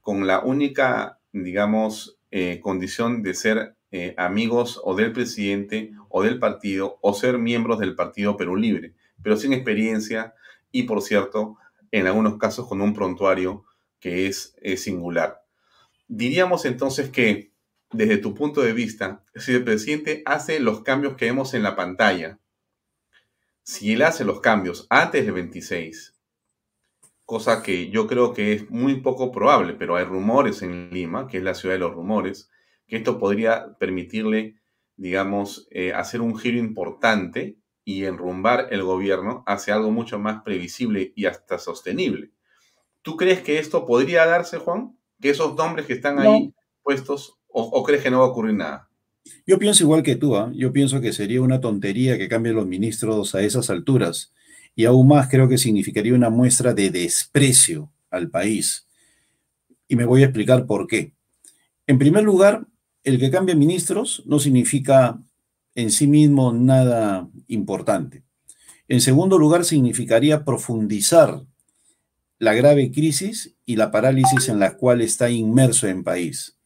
[0.00, 6.38] con la única, digamos, eh, condición de ser eh, amigos o del presidente o del
[6.38, 10.34] partido o ser miembros del partido Perú Libre, pero sin experiencia
[10.72, 11.56] y, por cierto,
[11.92, 13.64] en algunos casos con un prontuario
[14.00, 15.42] que es singular.
[16.08, 17.49] Diríamos entonces que,
[17.92, 21.76] desde tu punto de vista, si el presidente hace los cambios que vemos en la
[21.76, 22.38] pantalla,
[23.62, 26.14] si él hace los cambios antes del 26,
[27.24, 31.38] cosa que yo creo que es muy poco probable, pero hay rumores en Lima, que
[31.38, 32.50] es la ciudad de los rumores,
[32.86, 34.56] que esto podría permitirle,
[34.96, 41.12] digamos, eh, hacer un giro importante y enrumbar el gobierno hacia algo mucho más previsible
[41.16, 42.32] y hasta sostenible.
[43.02, 44.98] ¿Tú crees que esto podría darse, Juan?
[45.20, 48.88] ¿Que esos nombres que están ahí puestos, o, crees que no va a ocurrir nada?
[49.46, 50.50] Yo pienso igual que tú, ¿ah?
[50.54, 54.32] yo pienso que sería una tontería que cambien los ministros a esas alturas.
[54.76, 58.86] Y aún más creo que significaría una muestra de desprecio al país.
[59.88, 61.12] Y me voy a explicar por qué.
[61.86, 62.66] En primer lugar,
[63.02, 65.20] el que cambie ministros no significa
[65.74, 68.22] en sí mismo nada importante.
[68.88, 71.42] En segundo lugar, significaría profundizar
[72.38, 76.56] la grave crisis y la parálisis en la cual está inmerso el país.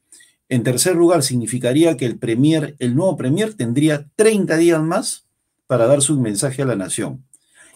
[0.49, 5.27] En tercer lugar, significaría que el premier, el nuevo premier tendría 30 días más
[5.67, 7.25] para dar su mensaje a la nación.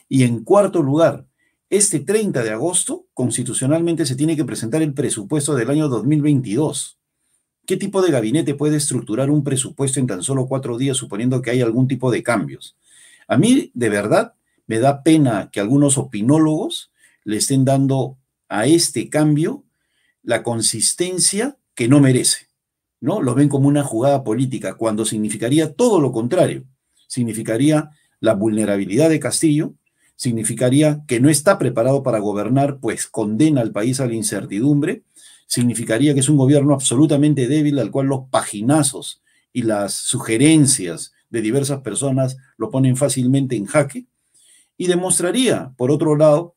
[0.08, 1.26] Y en cuarto lugar,
[1.70, 6.98] este 30 de agosto, constitucionalmente se tiene que presentar el presupuesto del año 2022.
[7.66, 11.50] ¿Qué tipo de gabinete puede estructurar un presupuesto en tan solo cuatro días suponiendo que
[11.50, 12.76] hay algún tipo de cambios?
[13.26, 14.32] A mí, de verdad,
[14.66, 16.90] me da pena que algunos opinólogos
[17.24, 18.16] le estén dando
[18.48, 19.64] a este cambio
[20.22, 22.47] la consistencia que no merece,
[23.00, 23.22] ¿no?
[23.22, 26.64] Lo ven como una jugada política, cuando significaría todo lo contrario.
[27.06, 29.74] Significaría la vulnerabilidad de Castillo,
[30.16, 35.02] significaría que no está preparado para gobernar, pues condena al país a la incertidumbre,
[35.46, 41.40] significaría que es un gobierno absolutamente débil al cual los paginazos y las sugerencias de
[41.40, 44.06] diversas personas lo ponen fácilmente en jaque,
[44.76, 46.54] y demostraría, por otro lado,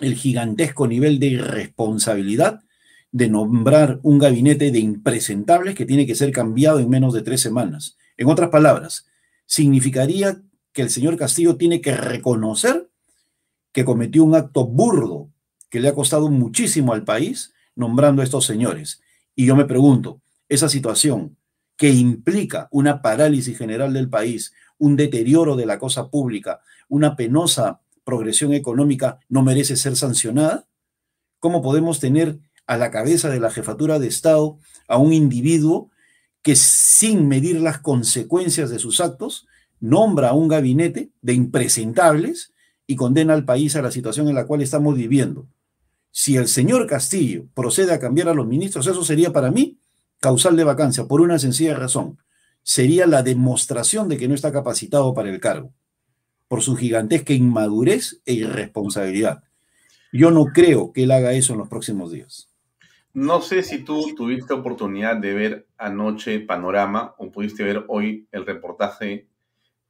[0.00, 2.60] el gigantesco nivel de irresponsabilidad
[3.14, 7.40] de nombrar un gabinete de impresentables que tiene que ser cambiado en menos de tres
[7.40, 7.96] semanas.
[8.16, 9.06] En otras palabras,
[9.46, 12.90] significaría que el señor Castillo tiene que reconocer
[13.70, 15.30] que cometió un acto burdo
[15.70, 19.00] que le ha costado muchísimo al país nombrando a estos señores.
[19.36, 21.36] Y yo me pregunto, esa situación
[21.76, 27.80] que implica una parálisis general del país, un deterioro de la cosa pública, una penosa
[28.02, 30.66] progresión económica, ¿no merece ser sancionada?
[31.38, 35.90] ¿Cómo podemos tener a la cabeza de la jefatura de Estado a un individuo
[36.42, 39.46] que sin medir las consecuencias de sus actos,
[39.80, 42.52] nombra a un gabinete de impresentables
[42.86, 45.46] y condena al país a la situación en la cual estamos viviendo?
[46.16, 49.78] si el señor Castillo procede a cambiar a los ministros, eso sería para mí
[50.20, 52.18] causal de vacancia, por una sencilla razón.
[52.62, 55.72] Sería la demostración de que no está capacitado para el cargo,
[56.46, 59.42] por su gigantesca inmadurez e irresponsabilidad.
[60.12, 62.48] Yo no creo que él haga eso en los próximos días.
[63.14, 68.44] No sé si tú tuviste oportunidad de ver anoche Panorama o pudiste ver hoy el
[68.44, 69.28] reportaje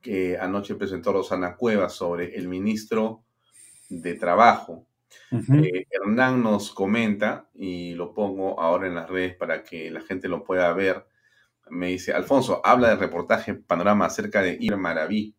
[0.03, 3.25] que anoche presentó Rosana Cuevas sobre el ministro
[3.89, 4.87] de Trabajo,
[5.31, 10.29] eh, Hernán nos comenta, y lo pongo ahora en las redes para que la gente
[10.29, 11.07] lo pueda ver.
[11.71, 15.35] Me dice, Alfonso, habla del reportaje Panorama acerca de Irma Maraví.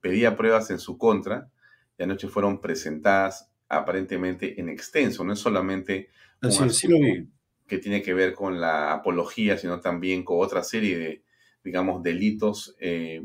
[0.00, 1.50] Pedía pruebas en su contra
[1.98, 5.24] y anoche fueron presentadas aparentemente en extenso.
[5.24, 6.10] No es solamente
[7.66, 11.24] que tiene que ver con la apología, sino también con otra serie de,
[11.64, 13.24] digamos, delitos eh,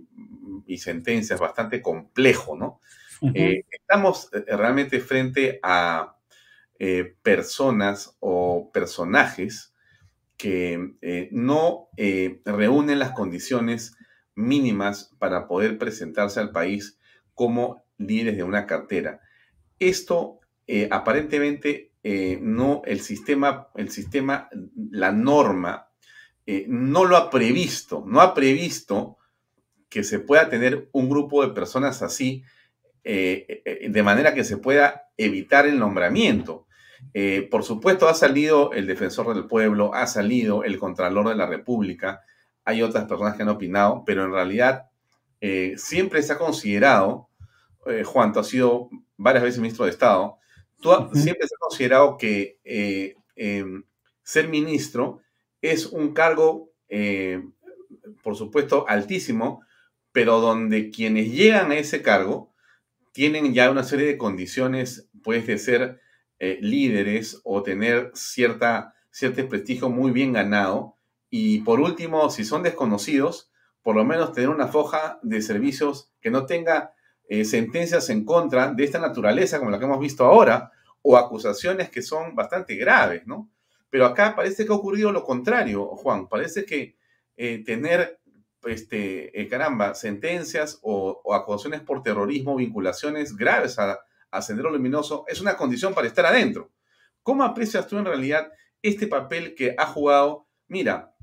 [0.65, 2.79] y sentencias bastante complejo, ¿no?
[3.35, 6.17] Eh, estamos eh, realmente frente a
[6.79, 9.75] eh, personas o personajes
[10.37, 11.89] que no
[12.45, 13.95] reúnen las condiciones
[14.33, 16.97] mínimas para poder presentarse al país
[17.35, 19.21] como líderes de una cartera.
[19.77, 20.39] Esto
[20.89, 24.49] aparentemente no, el sistema, el sistema,
[24.91, 25.87] la norma,
[26.67, 29.17] no lo ha previsto, no ha previsto
[29.89, 32.43] que se pueda tener un grupo de personas así
[33.03, 36.67] eh, eh, de manera que se pueda evitar el nombramiento.
[37.13, 41.47] Eh, por supuesto, ha salido el defensor del pueblo, ha salido el contralor de la
[41.47, 42.21] República,
[42.63, 44.87] hay otras personas que han opinado, pero en realidad
[45.75, 47.29] siempre se ha considerado,
[48.05, 50.37] Juan, tú sido varias veces ministro de Estado,
[50.81, 52.59] tú siempre se ha considerado que
[53.35, 53.83] em,
[54.23, 55.21] ser ministro
[55.61, 57.41] es un cargo eh,
[58.23, 59.63] por supuesto, altísimo,
[60.11, 62.53] pero donde quienes llegan a ese cargo
[63.11, 66.01] tienen ya una serie de condiciones, pues, de ser
[66.39, 70.97] eh, líderes o tener cierta, cierto prestigio muy bien ganado.
[71.29, 73.51] Y por último, si son desconocidos,
[73.83, 76.93] por lo menos tener una foja de servicios que no tenga
[77.33, 80.69] eh, sentencias en contra de esta naturaleza, como la que hemos visto ahora,
[81.01, 83.49] o acusaciones que son bastante graves, ¿no?
[83.89, 86.27] Pero acá parece que ha ocurrido lo contrario, Juan.
[86.27, 86.97] Parece que
[87.37, 88.19] eh, tener,
[88.65, 95.39] este, eh, caramba, sentencias o, acusaciones por terrorismo, vinculaciones graves a, a Sendero Luminoso, es
[95.39, 96.69] una condición para estar adentro.
[97.23, 100.47] ¿Cómo aprecias tú en realidad este papel que ha jugado?
[100.67, 101.15] Mira,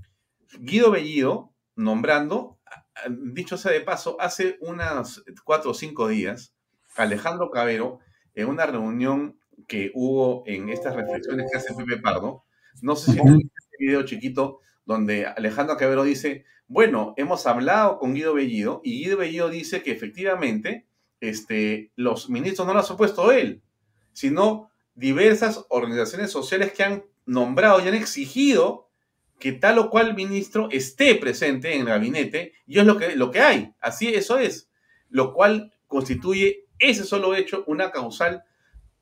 [0.59, 2.58] Guido Bellido nombrando,
[3.09, 6.55] dicho sea de paso, hace unas cuatro o cinco días,
[6.97, 8.01] Alejandro Cabero,
[8.35, 12.45] en una reunión que hubo en estas reflexiones que hace Pepe Pardo,
[12.83, 18.15] no sé si viste este video chiquito donde Alejandro Cabero dice, bueno, hemos hablado con
[18.15, 20.87] Guido Bellido y Guido Bellido dice que efectivamente
[21.21, 23.63] este, los ministros no lo ha puesto él,
[24.13, 28.88] sino diversas organizaciones sociales que han nombrado y han exigido
[29.39, 33.31] que tal o cual ministro esté presente en el gabinete y es lo que, lo
[33.31, 33.73] que hay.
[33.81, 34.71] Así eso es.
[35.09, 38.45] Lo cual constituye ese solo hecho una causal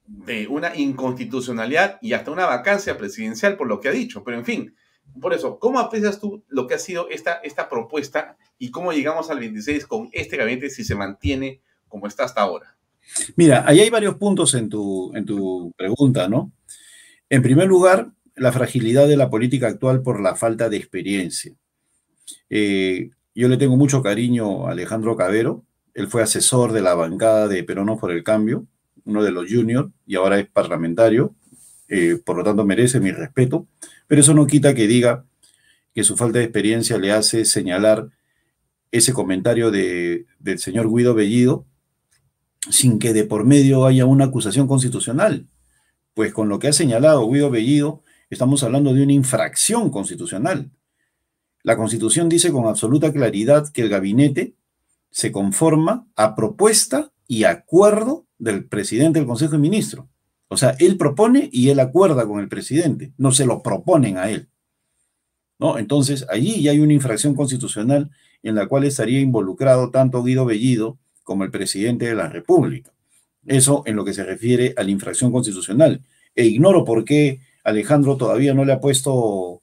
[0.07, 4.23] de una inconstitucionalidad y hasta una vacancia presidencial por lo que ha dicho.
[4.25, 4.77] Pero en fin,
[5.21, 9.31] por eso, ¿cómo aprecias tú lo que ha sido esta, esta propuesta y cómo llegamos
[9.31, 12.77] al 26 con este gabinete si se mantiene como está hasta ahora?
[13.37, 16.53] Mira, ahí hay varios puntos en tu, en tu pregunta, ¿no?
[17.29, 21.53] En primer lugar, la fragilidad de la política actual por la falta de experiencia.
[22.51, 27.49] Eh, yo le tengo mucho cariño a Alejandro Cabero, él fue asesor de la bancada
[27.49, 28.67] de Peronos por el Cambio,
[29.05, 31.35] uno de los juniors, y ahora es parlamentario,
[31.89, 33.67] eh, por lo tanto merece mi respeto,
[34.07, 35.25] pero eso no quita que diga
[35.95, 38.11] que su falta de experiencia le hace señalar
[38.91, 41.67] ese comentario de, del señor Guido Bellido
[42.71, 45.47] sin que de por medio haya una acusación constitucional.
[46.15, 50.71] Pues con lo que ha señalado Guido Bellido, Estamos hablando de una infracción constitucional.
[51.63, 54.55] La Constitución dice con absoluta claridad que el gabinete
[55.11, 60.07] se conforma a propuesta y acuerdo del presidente del Consejo de Ministros.
[60.49, 64.29] O sea, él propone y él acuerda con el presidente, no se lo proponen a
[64.31, 64.49] él.
[65.59, 65.79] ¿No?
[65.79, 68.11] Entonces, allí ya hay una infracción constitucional
[68.43, 72.93] en la cual estaría involucrado tanto Guido Bellido como el presidente de la República.
[73.47, 76.03] Eso en lo que se refiere a la infracción constitucional.
[76.35, 79.61] E ignoro por qué Alejandro todavía no le ha puesto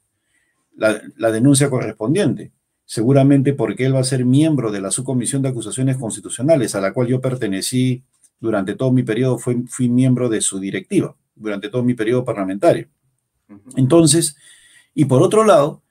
[0.76, 1.00] la,
[1.32, 2.52] denuncia correspondiente,
[2.84, 6.92] seguramente porque él va a ser miembro de la subcomisión de acusaciones constitucionales, a la
[6.92, 8.04] cual yo pertenecí
[8.38, 12.88] durante todo mi periodo, fui, fui miembro de su directiva, durante todo mi periodo parlamentario.
[13.74, 14.36] Entonces,
[14.92, 15.82] y por otro lado,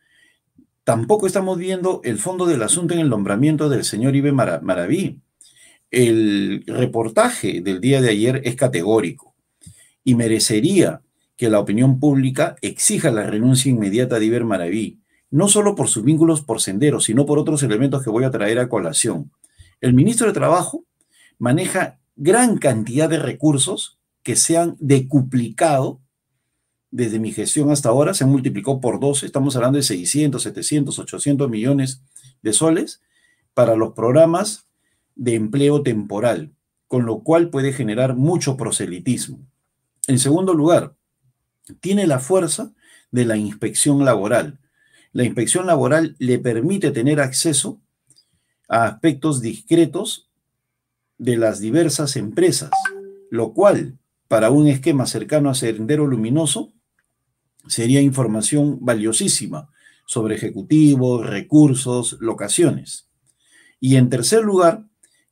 [0.83, 5.19] tampoco estamos viendo el fondo del asunto en el nombramiento del señor Ibe Maraví.
[5.89, 9.33] El reportaje del día de ayer es categórico
[10.03, 11.01] y merecería
[11.35, 16.03] que la opinión pública exija la renuncia inmediata de Iber Maraví, no solo por sus
[16.03, 19.31] vínculos por Sendero, sino por otros elementos que voy a traer a colación.
[19.81, 20.85] El ministro de Trabajo
[21.39, 26.01] maneja gran cantidad de recursos que se han decuplicado
[26.91, 30.99] desde mi gestión hasta ahora, se han multiplicado por dos, estamos hablando de 600, 700,
[30.99, 32.03] 800 millones
[32.43, 33.01] de soles
[33.55, 34.67] para los programas
[35.15, 36.53] de empleo temporal,
[36.87, 39.39] con lo cual puede generar mucho proselitismo.
[40.07, 40.95] En segundo lugar,
[41.79, 42.73] tiene la fuerza
[43.11, 44.59] de la inspección laboral.
[45.11, 47.79] La inspección laboral le permite tener acceso
[48.67, 50.29] a aspectos discretos
[51.17, 52.71] de las diversas empresas,
[53.29, 56.73] lo cual para un esquema cercano a Sendero Luminoso
[57.67, 59.69] sería información valiosísima
[60.05, 63.07] sobre ejecutivos, recursos, locaciones.
[63.79, 64.85] Y en tercer lugar,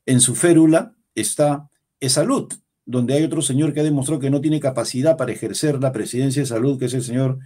[0.05, 1.69] en su férula está
[2.07, 2.51] salud
[2.85, 6.41] donde hay otro señor que ha demostrado que no tiene capacidad para ejercer la presidencia
[6.41, 7.39] de salud, que es el señor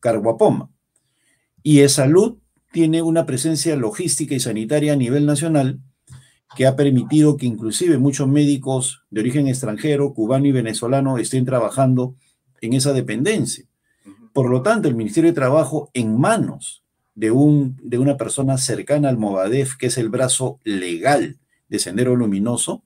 [0.00, 0.70] Carguapoma.
[1.62, 2.38] Y de salud
[2.72, 5.80] tiene una presencia logística y sanitaria a nivel nacional
[6.56, 12.14] que ha permitido que inclusive muchos médicos de origen extranjero, cubano y venezolano, estén trabajando
[12.60, 13.66] en esa dependencia.
[14.32, 16.84] Por lo tanto, el Ministerio de Trabajo, en manos
[17.14, 22.14] de, un, de una persona cercana al Movadef, que es el brazo legal de Sendero
[22.14, 22.84] Luminoso,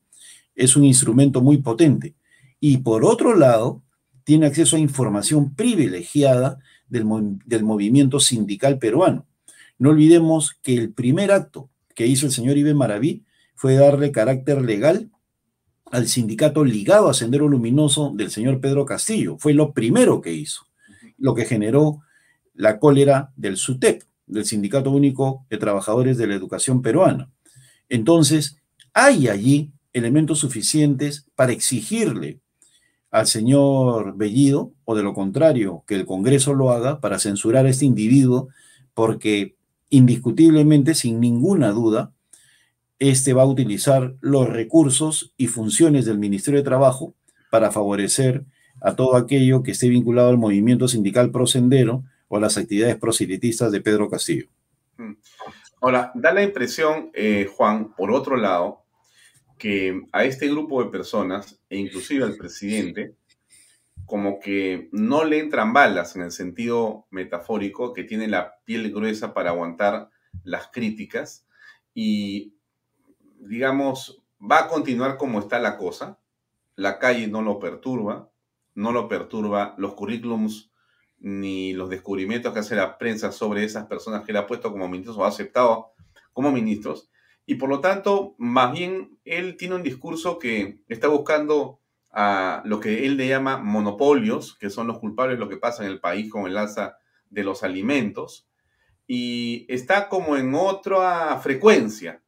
[0.61, 2.15] es un instrumento muy potente.
[2.61, 3.83] Y por otro lado,
[4.25, 6.59] tiene acceso a información privilegiada
[6.89, 7.05] del,
[7.65, 9.27] movimiento sindical peruano.
[9.79, 14.61] No olvidemos que el primer acto que hizo el señor Ibe Maraví fue darle carácter
[14.61, 15.11] legal
[15.91, 19.39] al sindicato ligado a Sendero Luminoso del señor Pedro Castillo.
[19.39, 20.67] Fue lo primero que hizo,
[21.17, 22.01] lo que generó
[22.53, 27.31] la cólera del SUTEP, del Sindicato Único de Trabajadores de la Educación Peruana.
[27.89, 28.59] Entonces,
[28.93, 32.41] hay allí elementos suficientes para exigirle
[33.11, 37.71] al señor Bellido, o de lo contrario, que el Congreso lo haga para censurar a
[37.71, 38.49] este individuo,
[38.95, 39.57] porque
[39.89, 42.13] indiscutiblemente, sin ninguna duda,
[43.01, 47.15] este va a utilizar los recursos y funciones del Ministerio de Trabajo
[47.51, 48.45] para favorecer
[48.81, 53.73] a todo aquello que esté vinculado al movimiento sindical prosendero o a las actividades proselitistas
[53.73, 54.47] de Pedro Castillo.
[54.97, 55.15] Mm.
[55.81, 58.80] Ahora, da la impresión, eh, Juan, por otro lado,
[59.61, 63.15] que a este grupo de personas, e inclusive al presidente,
[64.07, 69.35] como que no le entran balas en el sentido metafórico, que tiene la piel gruesa
[69.35, 70.09] para aguantar
[70.43, 71.47] las críticas
[71.95, 72.55] y,
[73.39, 76.19] digamos, va a continuar como está la cosa.
[76.75, 78.31] La calle no lo perturba,
[78.75, 80.73] no lo perturba los currículums
[81.19, 84.89] ni los descubrimientos que hace la prensa sobre esas personas que él ha puesto como
[84.89, 85.93] ministros o ha aceptado
[86.33, 87.10] como ministros.
[87.51, 91.81] Y por lo tanto, más bien, él tiene un discurso que está buscando
[92.13, 95.83] a lo que él le llama monopolios, que son los culpables de lo que pasa
[95.83, 96.99] en el país con el alza
[97.29, 98.49] de los alimentos,
[99.09, 102.23] y está como en otra frecuencia.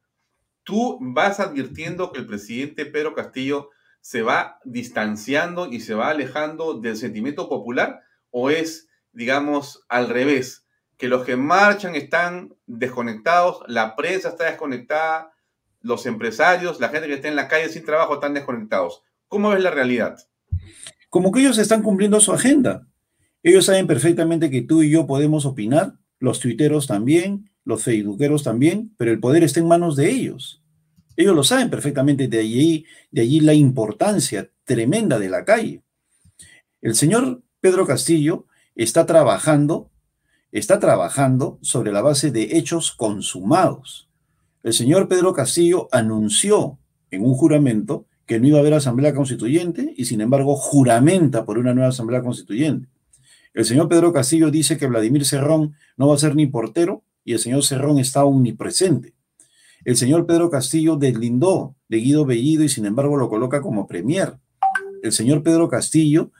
[0.63, 3.69] Tú vas advirtiendo que el presidente Pedro Castillo
[4.01, 10.62] se va distanciando y se va alejando del sentimiento popular o es, digamos, al revés,
[11.03, 15.33] que los que marchan están desconectados, la prensa está desconectada,
[15.81, 19.03] los empresarios, la gente que está en la calle sin trabajo están desconectados.
[19.27, 20.17] ¿Cómo ves la realidad?
[21.09, 22.87] Como que ellos están cumpliendo su agenda.
[23.43, 28.93] Ellos saben perfectamente que tú y yo podemos opinar, los tuiteros también, los facebookeros también,
[28.95, 30.63] pero el poder está en manos de ellos.
[31.17, 35.83] Ellos lo saben perfectamente, de allí, de allí la importancia tremenda de la calle.
[36.79, 39.91] El señor Pedro Castillo está trabajando,
[40.59, 44.07] está trabajando sobre la base de hechos consumados.
[44.61, 46.77] El señor Pedro Castillo anunció
[47.09, 51.57] en un juramento que no iba a haber asamblea constituyente y sin embargo juramenta por
[51.57, 52.87] una nueva asamblea constituyente.
[53.53, 57.33] El señor Pedro Castillo dice que Vladimir Cerrón no va a ser ni portero y
[57.33, 59.13] el señor Cerrón está omnipresente.
[59.85, 64.37] El señor Pedro Castillo deslindó de Guido Bellido y sin embargo lo coloca como premier.
[65.01, 66.31] El señor Pedro Castillo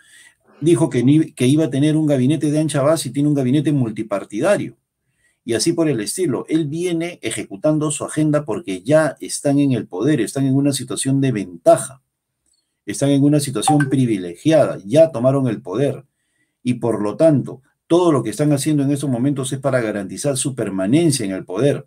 [0.64, 3.72] dijo que, que iba a tener un gabinete de ancha base y tiene un gabinete
[3.72, 4.78] multipartidario.
[5.46, 6.46] Y así por el estilo.
[6.48, 11.20] Él viene ejecutando su agenda porque ya están en el poder, están en una situación
[11.20, 12.02] de ventaja,
[12.86, 16.06] están en una situación privilegiada, ya tomaron el poder.
[16.64, 20.38] Y por lo tanto, todo lo que están haciendo en estos momentos es para garantizar
[20.38, 21.86] su permanencia en el poder.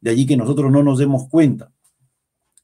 [0.00, 1.70] De allí que nosotros no nos demos cuenta.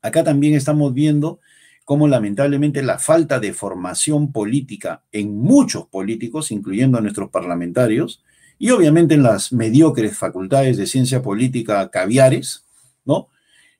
[0.02, 1.38] Acá también estamos viendo
[1.84, 8.22] cómo lamentablemente la falta de formación política en muchos políticos, incluyendo a nuestros parlamentarios,
[8.58, 12.64] y obviamente en las mediocres facultades de ciencia política caviares,
[13.04, 13.28] ¿no?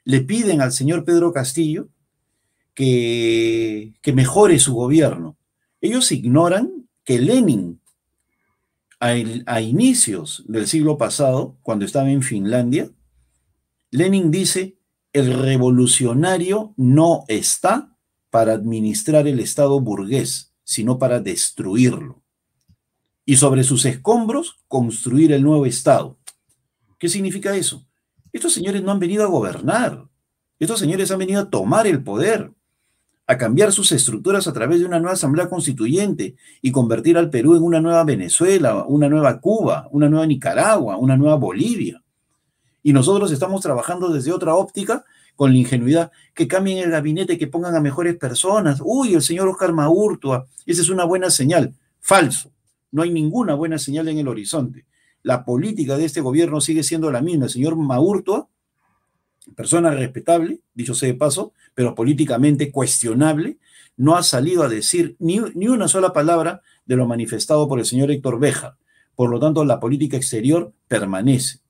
[0.05, 1.89] Le piden al señor Pedro Castillo
[2.75, 5.37] que, que mejore su gobierno.
[5.81, 7.81] Ellos ignoran que Lenin,
[8.99, 12.91] a inicios del siglo pasado, cuando estaba en Finlandia,
[13.91, 14.77] Lenin dice,
[15.13, 17.92] el revolucionario no está
[18.33, 22.23] para administrar el Estado burgués, sino para destruirlo.
[23.27, 26.17] Y sobre sus escombros, construir el nuevo Estado.
[26.99, 27.85] ¿Qué significa eso?
[28.33, 30.09] Estos señores no han venido a gobernar.
[30.59, 32.51] Estos señores han venido a tomar el poder,
[33.27, 37.55] a cambiar sus estructuras a través de una nueva asamblea constituyente y convertir al Perú
[37.55, 42.03] en una nueva Venezuela, una nueva Cuba, una nueva Nicaragua, una nueva Bolivia.
[42.83, 45.05] Y nosotros estamos trabajando desde otra óptica
[45.37, 48.81] con la ingenuidad, que cambien el gabinete, que pongan a mejores personas.
[48.85, 51.75] Uy, el señor Oscar Maurtua, esa es una buena señal.
[52.01, 52.53] Falso.
[52.91, 54.85] No hay ninguna buena señal en el horizonte.
[55.23, 57.47] La política de este gobierno sigue siendo la misma.
[57.47, 58.49] El señor Maurtua,
[59.57, 63.59] persona respetable, dicho sea de paso, pero políticamente cuestionable,
[63.97, 67.87] no ha salido a decir ni, ni una sola palabra de lo manifestado por el
[67.87, 68.77] señor Héctor Beja.
[69.15, 71.61] Por lo tanto, la política exterior permanece.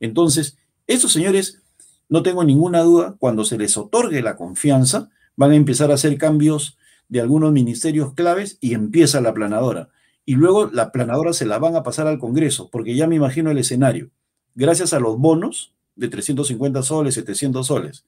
[0.00, 0.56] Entonces,
[0.86, 1.62] estos señores,
[2.08, 6.16] no tengo ninguna duda, cuando se les otorgue la confianza, van a empezar a hacer
[6.18, 6.76] cambios
[7.08, 9.88] de algunos ministerios claves y empieza la planadora.
[10.24, 13.50] Y luego la planadora se la van a pasar al Congreso, porque ya me imagino
[13.50, 14.10] el escenario.
[14.54, 18.04] Gracias a los bonos de 350 soles, 700 soles,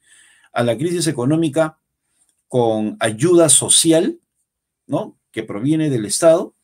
[0.53, 1.79] a la crisis económica
[2.49, 4.19] con ayuda social,
[4.87, 5.17] ¿no?
[5.31, 6.55] Que proviene del Estado,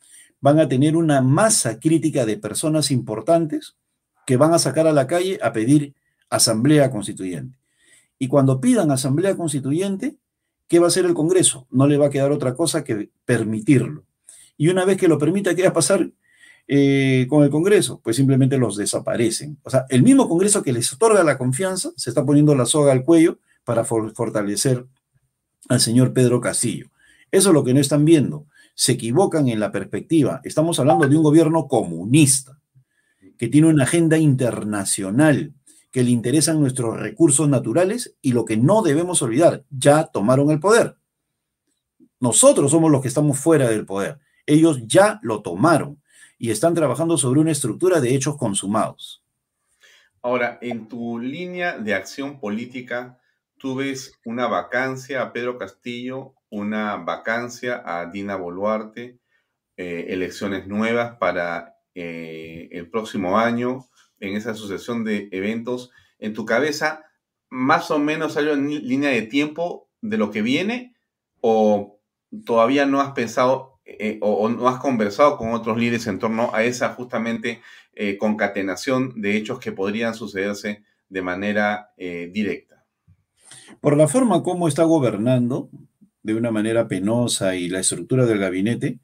[0.40, 3.76] van a tener una masa crítica de personas importantes
[4.26, 5.94] que van a sacar a la calle a pedir
[6.36, 7.58] asamblea constituyente.
[8.18, 10.16] Y cuando pidan asamblea constituyente,
[10.68, 11.66] ¿qué va a hacer el Congreso?
[11.70, 14.04] No le va a quedar otra cosa que permitirlo.
[14.56, 16.10] Y una vez que lo permita, ¿qué va a pasar?
[16.68, 18.00] eh, con el Congreso?
[18.02, 19.58] Pues simplemente los desaparecen.
[19.62, 22.92] O sea, el mismo Congreso que les otorga la confianza se está poniendo la soga
[22.92, 24.86] al cuello para fortalecer
[25.68, 26.90] al señor Pedro Castillo.
[27.30, 28.46] Eso es lo que no están viendo.
[28.74, 30.40] Se equivocan en la perspectiva.
[30.44, 32.58] Estamos hablando de un gobierno comunista
[33.38, 35.52] que tiene una agenda internacional,
[35.92, 40.58] que le interesan nuestros recursos naturales y lo que no debemos olvidar, ya tomaron el
[40.58, 40.96] poder.
[42.18, 44.18] Nosotros somos los que estamos fuera del poder.
[44.46, 46.02] Ellos ya lo tomaron
[46.38, 49.22] y están trabajando sobre una estructura de hechos consumados.
[50.22, 53.18] Ahora, en tu línea de acción política,
[53.58, 59.18] tú ves una vacancia a Pedro Castillo, una vacancia a Dina Boluarte,
[59.76, 63.84] eh, elecciones nuevas para eh, el próximo año,
[64.22, 67.04] en esa sucesión de eventos, en tu cabeza,
[67.50, 70.94] más o menos hay una línea de tiempo de lo que viene
[71.40, 72.00] o
[72.46, 76.62] todavía no has pensado eh, o, no has conversado con otros líderes en torno a
[76.62, 77.60] esa justamente
[77.94, 82.86] eh, concatenación de hechos que podrían sucederse de manera eh, directa?
[83.80, 85.68] Por la forma como está gobernando,
[86.22, 89.00] de una manera penosa y la estructura del gabinete,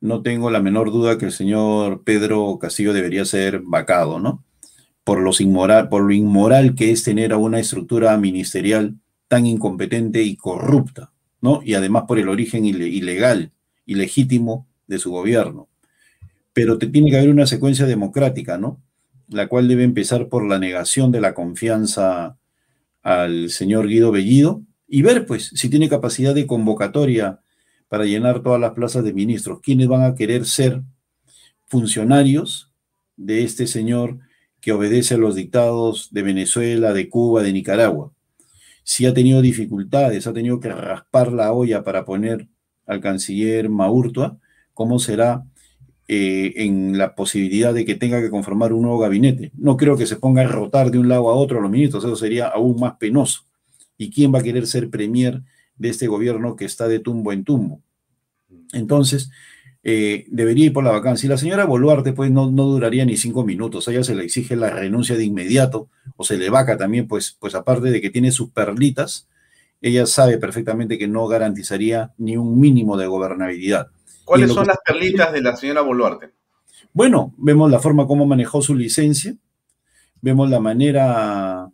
[0.00, 4.44] no tengo la menor duda que el señor Pedro Castillo debería ser vacado, ¿no?
[5.04, 8.94] Por, los inmoral, por lo inmoral que es tener a una estructura ministerial
[9.26, 11.60] tan incompetente y corrupta, ¿no?
[11.64, 13.52] Y además por el origen ilegal,
[13.86, 15.68] ilegítimo de su gobierno.
[16.52, 18.80] Pero te tiene que haber una secuencia democrática, ¿no?
[19.28, 22.36] La cual debe empezar por la negación de la confianza
[23.02, 27.40] al señor Guido Bellido y ver, pues, si tiene capacidad de convocatoria
[27.88, 29.60] para llenar todas las plazas de ministros.
[29.62, 30.82] ¿Quiénes van a querer ser
[31.66, 32.70] funcionarios
[33.16, 34.18] de este señor
[34.60, 38.12] que obedece a los dictados de Venezuela, de Cuba, de Nicaragua?
[38.84, 42.48] Si ha tenido dificultades, ha tenido que raspar la olla para poner
[42.86, 44.38] al canciller Maurtua,
[44.72, 45.44] ¿cómo será
[46.08, 49.52] eh, en la posibilidad de que tenga que conformar un nuevo gabinete?
[49.54, 52.04] No creo que se ponga a rotar de un lado a otro a los ministros,
[52.04, 53.42] eso sería aún más penoso.
[53.98, 55.42] ¿Y quién va a querer ser premier
[55.78, 57.82] de este gobierno que está de tumbo en tumbo.
[58.72, 59.30] Entonces,
[59.82, 61.26] eh, debería ir por la vacancia.
[61.26, 63.88] Y la señora Boluarte, pues, no, no, duraría ni cinco minutos.
[63.88, 67.36] A ella se le exige la renuncia de inmediato, o se le vaca también, pues,
[67.38, 69.28] pues aparte de que tiene sus perlitas,
[69.80, 73.88] ella sabe perfectamente que no garantizaría ni un mínimo de gobernabilidad.
[74.24, 76.32] ¿Cuáles son las perlitas de la señora Boluarte?
[76.92, 79.36] Bueno, vemos la forma como manejó su licencia,
[80.20, 81.70] vemos la manera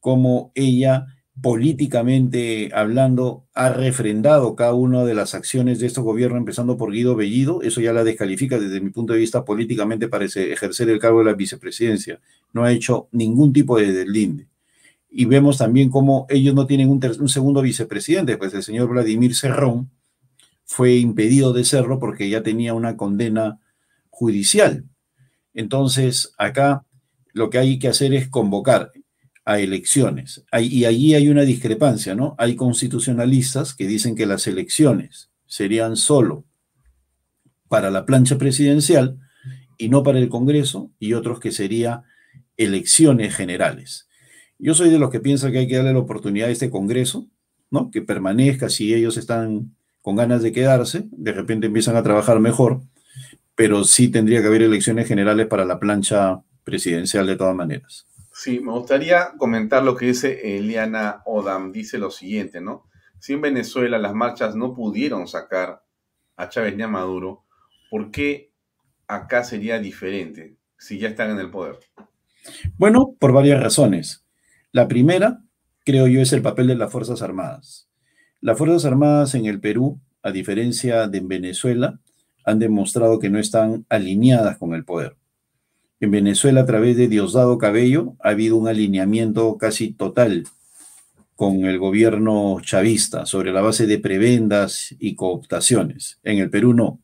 [0.00, 1.06] como ella
[1.42, 7.16] políticamente hablando, ha refrendado cada una de las acciones de este gobierno, empezando por Guido
[7.16, 7.62] Bellido.
[7.62, 11.24] Eso ya la descalifica desde mi punto de vista políticamente para ejercer el cargo de
[11.26, 12.20] la vicepresidencia.
[12.52, 14.46] No ha hecho ningún tipo de deslinde.
[15.10, 19.34] Y vemos también cómo ellos no tienen un, un segundo vicepresidente, pues el señor Vladimir
[19.34, 19.90] Cerrón
[20.64, 23.58] fue impedido de serlo porque ya tenía una condena
[24.10, 24.84] judicial.
[25.54, 26.86] Entonces, acá
[27.32, 28.92] lo que hay que hacer es convocar
[29.44, 30.44] a elecciones.
[30.60, 32.34] y allí hay una discrepancia, ¿no?
[32.38, 36.44] Hay constitucionalistas que dicen que las elecciones serían solo
[37.68, 39.18] para la plancha presidencial
[39.78, 42.02] y no para el Congreso, y otros que serían
[42.56, 44.08] elecciones generales.
[44.58, 47.26] Yo soy de los que piensan que hay que darle la oportunidad a este Congreso,
[47.70, 47.90] ¿no?
[47.90, 52.82] Que permanezca si ellos están con ganas de quedarse, de repente empiezan a trabajar mejor,
[53.54, 58.06] pero sí tendría que haber elecciones generales para la plancha presidencial de todas maneras.
[58.42, 61.70] Sí, me gustaría comentar lo que dice Eliana Odam.
[61.70, 62.88] Dice lo siguiente, ¿no?
[63.20, 65.84] Si en Venezuela las marchas no pudieron sacar
[66.34, 67.44] a Chávez ni a Maduro,
[67.88, 68.50] ¿por qué
[69.06, 71.78] acá sería diferente si ya están en el poder?
[72.76, 74.26] Bueno, por varias razones.
[74.72, 75.44] La primera,
[75.84, 77.88] creo yo, es el papel de las Fuerzas Armadas.
[78.40, 82.00] Las Fuerzas Armadas en el Perú, a diferencia de en Venezuela,
[82.44, 85.16] han demostrado que no están alineadas con el poder.
[86.02, 90.48] En Venezuela, a través de Diosdado Cabello, ha habido un alineamiento casi total
[91.36, 96.18] con el gobierno chavista sobre la base de prebendas y cooptaciones.
[96.24, 97.00] En el Perú no.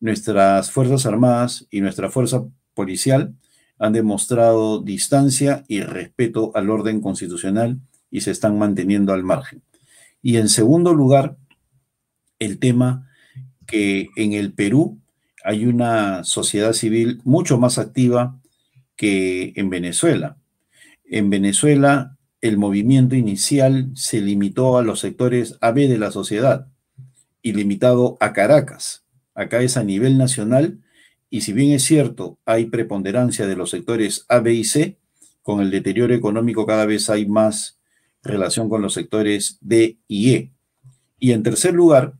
[0.00, 3.34] Nuestras Fuerzas Armadas y nuestra Fuerza Policial
[3.78, 7.78] han demostrado distancia y respeto al orden constitucional
[8.10, 9.60] y se están manteniendo al margen.
[10.22, 11.36] Y en segundo lugar,
[12.38, 13.06] el tema
[13.66, 15.03] que en el Perú
[15.44, 18.40] hay una sociedad civil mucho más activa
[18.96, 20.38] que en Venezuela.
[21.04, 26.66] En Venezuela, el movimiento inicial se limitó a los sectores AB de la sociedad
[27.42, 29.04] y limitado a Caracas.
[29.34, 30.80] Acá es a nivel nacional
[31.28, 34.98] y si bien es cierto, hay preponderancia de los sectores A, B y C,
[35.42, 37.78] con el deterioro económico cada vez hay más
[38.22, 40.52] relación con los sectores D y E.
[41.18, 42.14] Y en tercer lugar,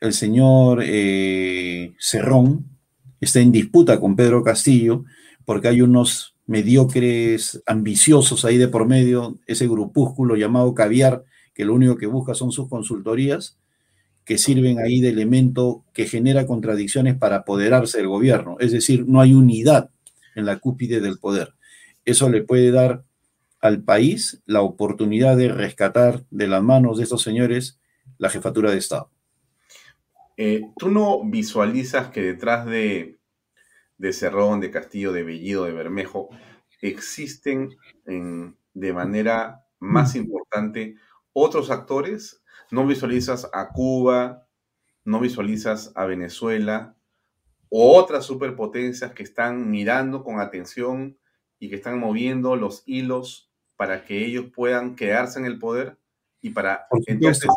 [0.00, 2.66] el señor eh, Cerrón
[3.20, 5.04] está en disputa con Pedro Castillo,
[5.44, 11.24] porque hay unos mediocres ambiciosos ahí de por medio, ese grupúsculo llamado Caviar,
[11.54, 13.58] que lo único que busca son sus consultorías,
[14.24, 18.56] que sirven ahí de elemento que genera contradicciones para apoderarse del gobierno.
[18.60, 19.90] Es decir, no hay unidad
[20.34, 21.54] en la cúspide del poder.
[22.04, 23.04] Eso le puede dar
[23.60, 27.78] al país la oportunidad de rescatar de las manos de estos señores
[28.18, 29.10] la jefatura de Estado.
[30.42, 33.20] Eh, ¿Tú no visualizas que detrás de,
[33.98, 36.30] de Cerrón, de Castillo, de Bellido, de Bermejo,
[36.80, 37.76] existen
[38.06, 40.96] de manera más importante
[41.34, 42.42] otros actores?
[42.70, 44.48] ¿No visualizas a Cuba?
[45.04, 46.96] ¿No visualizas a Venezuela?
[47.68, 51.18] ¿O otras superpotencias que están mirando con atención
[51.58, 55.98] y que están moviendo los hilos para que ellos puedan quedarse en el poder?
[56.42, 57.50] y para entonces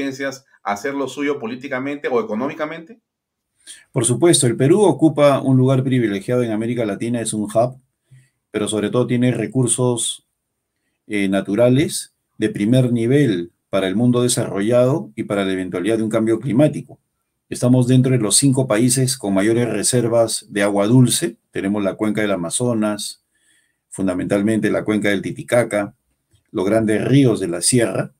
[0.00, 2.98] potencias hacer lo suyo políticamente o económicamente?
[3.92, 7.76] Por supuesto, el Perú ocupa un lugar privilegiado en América Latina, es un hub,
[8.50, 10.26] pero sobre todo tiene recursos
[11.06, 16.10] eh, naturales de primer nivel para el mundo desarrollado y para la eventualidad de un
[16.10, 16.98] cambio climático.
[17.48, 21.36] Estamos dentro de los cinco países con mayores reservas de agua dulce.
[21.50, 23.22] Tenemos la cuenca del Amazonas,
[23.88, 25.94] fundamentalmente la cuenca del Titicaca,
[26.52, 28.12] los grandes ríos de la sierra.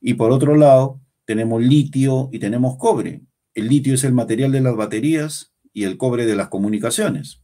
[0.00, 3.22] Y por otro lado, tenemos litio y tenemos cobre.
[3.54, 7.42] El litio es el material de las baterías y el cobre de las comunicaciones.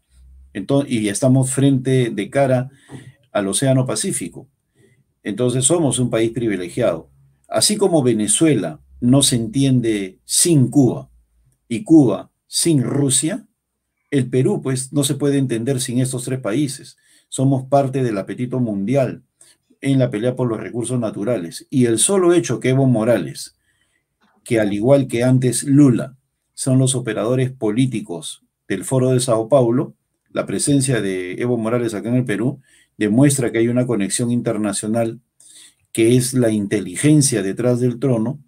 [0.52, 2.70] Entonces, y estamos frente de cara
[3.30, 4.48] al Océano Pacífico.
[5.22, 7.10] Entonces somos un país privilegiado.
[7.48, 11.10] Así como Venezuela no se entiende sin Cuba
[11.68, 13.46] y Cuba sin Rusia,
[14.10, 16.96] el Perú pues no se puede entender sin estos tres países.
[17.28, 19.25] Somos parte del apetito mundial
[19.92, 21.66] en la pelea por los recursos naturales.
[21.70, 23.56] Y el solo hecho que Evo Morales,
[24.44, 26.16] que al igual que antes Lula,
[26.54, 29.94] son los operadores políticos del Foro de Sao Paulo,
[30.30, 32.60] la presencia de Evo Morales acá en el Perú
[32.96, 35.20] demuestra que hay una conexión internacional
[35.92, 38.38] que es la inteligencia detrás del trono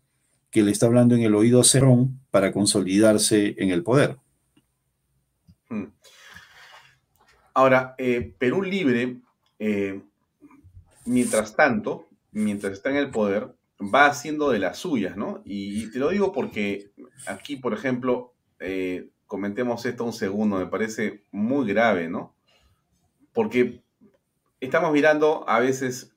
[0.50, 4.16] que le está hablando en el oído a Cerrón para consolidarse en el poder.
[5.68, 5.86] Hmm.
[7.54, 9.18] Ahora, eh, Perú Libre
[9.58, 10.00] eh,
[11.08, 15.42] mientras tanto, mientras está en el poder, va haciendo de las suyas, ¿no?
[15.44, 16.92] Y, te lo digo porque
[17.26, 22.34] aquí, por ejemplo, eh, comentemos esto un segundo, me parece muy grave, ¿no?
[23.32, 23.82] Porque
[24.60, 26.14] estamos mirando a veces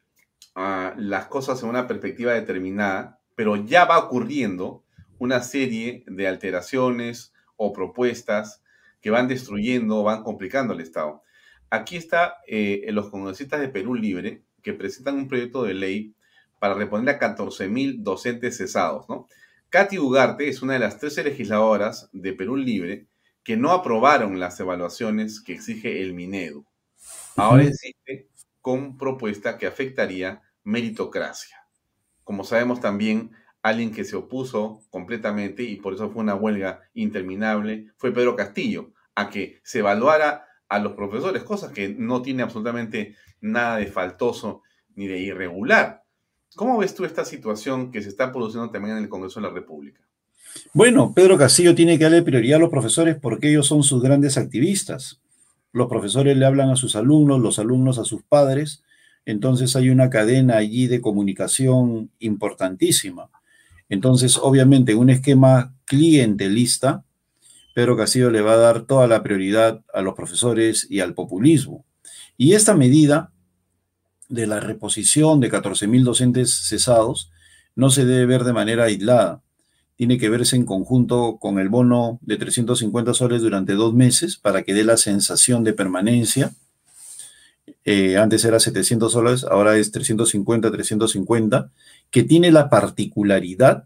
[0.55, 4.83] las cosas en una perspectiva determinada, pero ya va ocurriendo
[5.17, 8.63] una serie de alteraciones o propuestas
[9.01, 11.23] que van destruyendo, van complicando el Estado.
[11.69, 16.15] Aquí está eh, los congresistas de Perú Libre, que presentan un proyecto de ley
[16.59, 19.07] para reponer a 14.000 docentes cesados.
[19.09, 19.27] ¿no?
[19.69, 23.07] Katy Ugarte es una de las 13 legisladoras de Perú Libre
[23.43, 26.65] que no aprobaron las evaluaciones que exige el Minedu.
[27.35, 28.27] Ahora existe
[28.61, 31.57] con propuesta que afectaría meritocracia.
[32.23, 33.31] Como sabemos también,
[33.61, 38.91] alguien que se opuso completamente y por eso fue una huelga interminable fue Pedro Castillo,
[39.15, 44.61] a que se evaluara a los profesores, cosas que no tiene absolutamente nada de faltoso
[44.95, 46.03] ni de irregular.
[46.55, 49.53] ¿Cómo ves tú esta situación que se está produciendo también en el Congreso de la
[49.53, 49.99] República?
[50.73, 54.37] Bueno, Pedro Castillo tiene que darle prioridad a los profesores porque ellos son sus grandes
[54.37, 55.19] activistas.
[55.73, 58.81] Los profesores le hablan a sus alumnos, los alumnos a sus padres.
[59.25, 63.29] Entonces hay una cadena allí de comunicación importantísima.
[63.89, 67.03] Entonces, obviamente, un esquema clientelista,
[67.73, 71.85] Pedro Castillo le va a dar toda la prioridad a los profesores y al populismo.
[72.37, 73.31] Y esta medida
[74.27, 77.31] de la reposición de 14.000 docentes cesados
[77.75, 79.41] no se debe ver de manera aislada.
[79.95, 84.63] Tiene que verse en conjunto con el bono de 350 soles durante dos meses para
[84.63, 86.51] que dé la sensación de permanencia.
[87.85, 91.71] Eh, antes era 700 soles, ahora es 350, 350,
[92.09, 93.85] que tiene la particularidad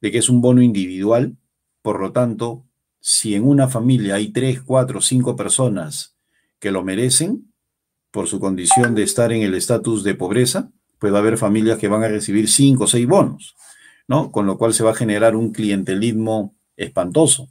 [0.00, 1.36] de que es un bono individual.
[1.82, 2.64] Por lo tanto,
[3.00, 6.16] si en una familia hay tres, cuatro, cinco personas
[6.58, 7.50] que lo merecen,
[8.10, 11.78] por su condición de estar en el estatus de pobreza, pues va a haber familias
[11.78, 13.56] que van a recibir cinco o seis bonos,
[14.08, 14.30] ¿no?
[14.30, 17.48] Con lo cual se va a generar un clientelismo espantoso.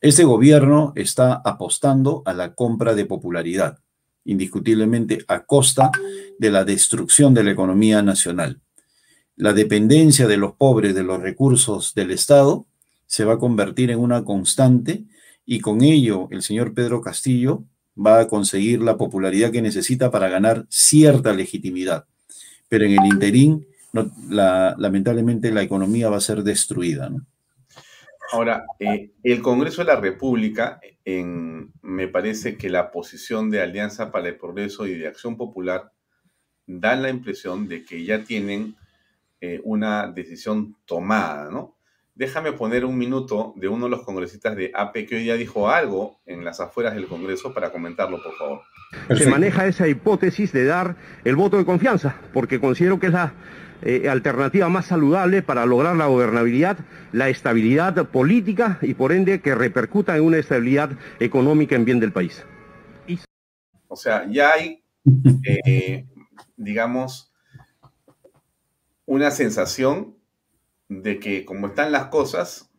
[0.00, 3.78] Este gobierno está apostando a la compra de popularidad,
[4.24, 5.90] indiscutiblemente a costa
[6.38, 8.60] de la destrucción de la economía nacional.
[9.36, 12.66] La dependencia de los pobres de los recursos del Estado
[13.14, 15.04] se va a convertir en una constante
[15.46, 17.62] y con ello el señor Pedro Castillo
[17.96, 22.06] va a conseguir la popularidad que necesita para ganar cierta legitimidad.
[22.68, 23.68] Pero en el interín,
[24.28, 27.08] lamentablemente, la economía va a ser destruida.
[28.32, 34.10] Ahora, eh, el Congreso de la República, en, me parece que la posición de Alianza
[34.10, 35.92] para el Progreso y de Acción Popular
[36.66, 38.74] da la impresión de que ya tienen
[39.40, 41.76] eh, una decisión tomada, ¿no?
[42.16, 45.68] Déjame poner un minuto de uno de los congresistas de AP que hoy día dijo
[45.68, 48.60] algo en las afueras del Congreso para comentarlo, por favor.
[49.16, 50.94] Se maneja esa hipótesis de dar
[51.24, 53.34] el voto de confianza, porque considero que es la
[53.82, 56.78] eh, alternativa más saludable para lograr la gobernabilidad,
[57.10, 62.12] la estabilidad política y por ende que repercuta en una estabilidad económica en bien del
[62.12, 62.46] país.
[63.88, 64.84] O sea, ya hay,
[65.44, 66.06] eh,
[66.56, 67.32] digamos,
[69.04, 70.13] una sensación
[70.88, 72.70] de que como están las cosas,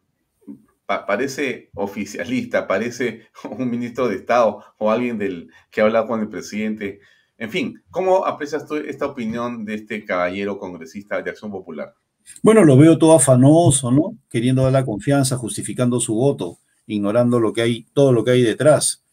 [0.85, 3.27] parece oficialista, parece
[3.57, 6.99] un ministro de Estado o alguien del que ha hablado con el presidente.
[7.37, 11.93] En fin, ¿cómo aprecias tú esta opinión de este caballero congresista de Acción Popular?
[12.41, 14.17] Bueno, lo veo todo afanoso, ¿no?
[14.29, 18.41] Queriendo dar la confianza, justificando su voto, ignorando lo que hay, todo lo que hay
[18.41, 19.03] detrás.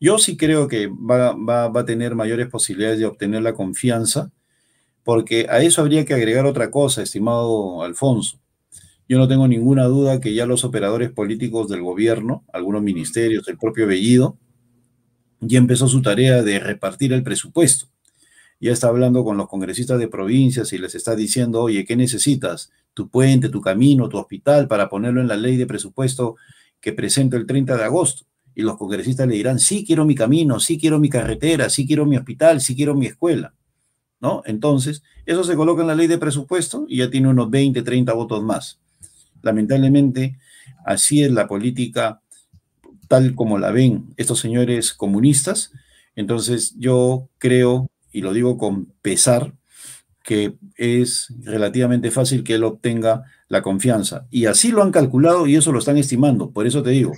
[0.00, 4.32] Yo sí creo que va, va a tener mayores posibilidades de obtener la confianza
[5.04, 8.38] porque a eso habría que agregar otra cosa, estimado Alfonso.
[9.08, 13.58] Yo no tengo ninguna duda que ya los operadores políticos del gobierno, algunos ministerios, el
[13.58, 14.38] propio Bellido,
[15.40, 17.86] ya empezó su tarea de repartir el presupuesto.
[18.60, 22.70] Ya está hablando con los congresistas de provincias y les está diciendo, oye, ¿qué necesitas?
[22.92, 26.36] Tu puente, tu camino, tu hospital para ponerlo en la ley de presupuesto
[26.80, 28.26] que presento el 30 de agosto.
[28.54, 32.04] Y los congresistas le dirán, sí quiero mi camino, sí quiero mi carretera, sí quiero
[32.04, 33.54] mi hospital, sí quiero mi escuela.
[34.20, 34.42] ¿No?
[34.46, 38.12] Entonces, eso se coloca en la ley de presupuesto y ya tiene unos 20, 30
[38.12, 38.78] votos más.
[39.42, 40.38] Lamentablemente,
[40.84, 42.20] así es la política
[43.08, 45.72] tal como la ven estos señores comunistas.
[46.14, 49.54] Entonces, yo creo, y lo digo con pesar,
[50.22, 54.26] que es relativamente fácil que él obtenga la confianza.
[54.30, 56.50] Y así lo han calculado y eso lo están estimando.
[56.50, 57.12] Por eso te digo,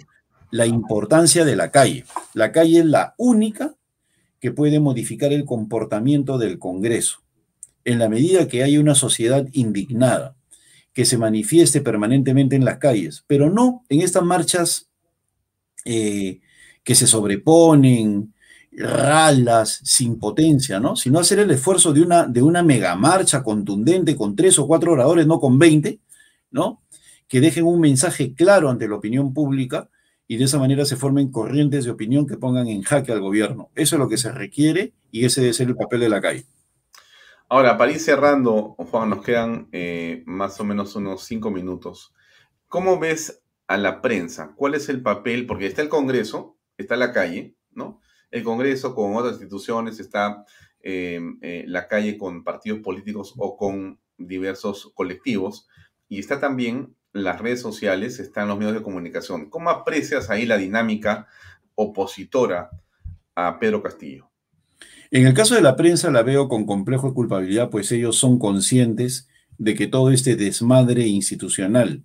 [0.50, 2.05] la importancia de la calle.
[2.32, 3.74] La calle es la única
[4.43, 7.22] que puede modificar el comportamiento del Congreso.
[7.84, 10.34] En la medida que haya una sociedad indignada,
[10.93, 14.90] que se manifieste permanentemente en las calles, pero no en estas marchas
[15.84, 16.40] eh,
[16.82, 18.34] que se sobreponen,
[18.72, 20.97] ralas, sin potencia, ¿no?
[20.97, 25.24] Sino hacer el esfuerzo de una, de una megamarcha contundente con tres o cuatro oradores,
[25.24, 26.01] no con veinte,
[26.51, 26.82] ¿no?
[27.28, 29.88] Que dejen un mensaje claro ante la opinión pública
[30.33, 33.70] y de esa manera se formen corrientes de opinión que pongan en jaque al gobierno.
[33.74, 36.47] Eso es lo que se requiere y ese debe ser el papel de la calle.
[37.51, 42.14] Ahora, para ir cerrando, Juan, nos quedan eh, más o menos unos cinco minutos.
[42.68, 44.55] ¿Cómo ves a la prensa?
[44.57, 45.45] ¿Cuál es el papel?
[45.45, 48.01] Porque está el Congreso, está la calle, ¿no?
[48.30, 50.47] El Congreso con otras instituciones, está
[50.83, 55.68] eh, eh, la calle con partidos políticos o con diversos colectivos,
[56.09, 59.51] y está también las redes sociales, están los medios de comunicación.
[59.51, 61.27] ¿Cómo aprecias ahí la dinámica
[61.75, 62.71] opositora
[63.35, 64.31] a Pedro Castillo?
[65.11, 68.39] En el caso de la prensa la veo con complejo de culpabilidad, pues ellos son
[68.39, 72.03] conscientes de que todo este desmadre institucional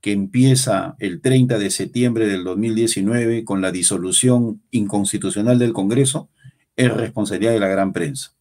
[0.00, 6.28] que empieza el 30 de septiembre del 2019 con la disolución inconstitucional del Congreso
[6.74, 8.34] es responsabilidad de la gran prensa.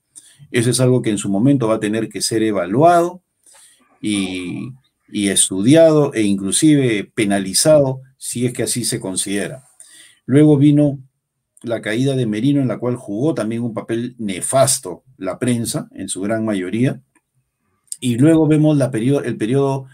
[0.49, 3.21] Eso es algo que en su momento va a tener que ser evaluado
[4.01, 4.73] y
[5.11, 9.65] y estudiado e inclusive penalizado si es que así se considera.
[10.25, 10.99] Luego vino
[11.61, 16.09] la caída de Merino en la cual jugó también un papel nefasto la prensa en
[16.09, 17.01] su gran mayoría.
[17.99, 19.85] Y luego vemos la el periodo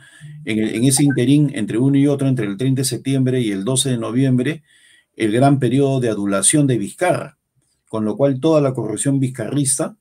[0.45, 3.65] en, en, ese interín entre uno y otro, entre el 30 de septiembre y el
[3.65, 4.63] 12 de noviembre,
[5.15, 7.37] el gran periodo de adulación de Vizcarra,
[7.89, 9.97] con lo cual toda la corrupción vizcarrista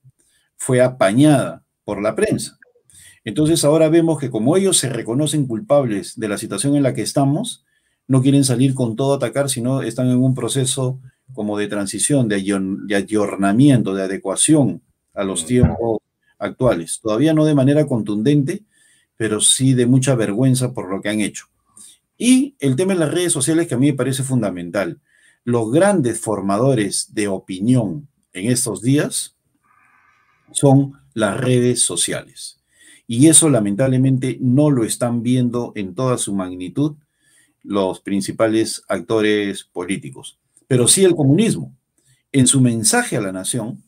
[0.56, 2.58] fue apañada por la prensa.
[3.26, 7.02] Entonces ahora vemos que como ellos se reconocen culpables de la situación en la que
[7.02, 7.64] estamos,
[8.06, 11.00] no quieren salir con todo a atacar, sino están en un proceso
[11.34, 12.36] como de transición, de,
[12.94, 14.80] ayornamiento, de adecuación
[15.12, 15.98] a los tiempos
[16.38, 17.00] actuales.
[17.02, 18.62] Todavía no de manera contundente,
[19.16, 21.46] pero sí de mucha vergüenza por lo que han hecho.
[22.16, 25.00] Y el tema de las redes sociales que a mí me parece fundamental.
[25.42, 29.36] Los grandes formadores de opinión en estos días
[30.52, 32.55] son las redes sociales.
[33.06, 36.96] Y eso lamentablemente no lo están viendo en toda su magnitud
[37.62, 40.38] los principales actores políticos.
[40.68, 41.74] Pero sí el comunismo.
[42.32, 43.82] En su mensaje a la nación,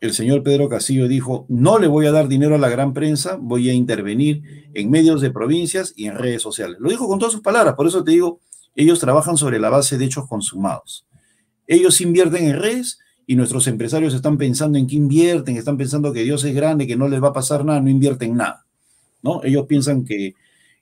[0.00, 3.36] el señor Pedro Castillo dijo, no le voy a dar dinero a la gran prensa,
[3.40, 6.76] voy a intervenir en medios de provincias y en redes sociales.
[6.80, 8.40] Lo dijo con todas sus palabras, por eso te digo,
[8.74, 11.06] ellos trabajan sobre la base de hechos consumados.
[11.66, 16.24] Ellos invierten en redes y nuestros empresarios están pensando en qué invierten, están pensando que
[16.24, 18.64] Dios es grande, que no les va a pasar nada, no invierten nada.
[19.22, 19.44] ¿no?
[19.44, 20.34] Ellos piensan que,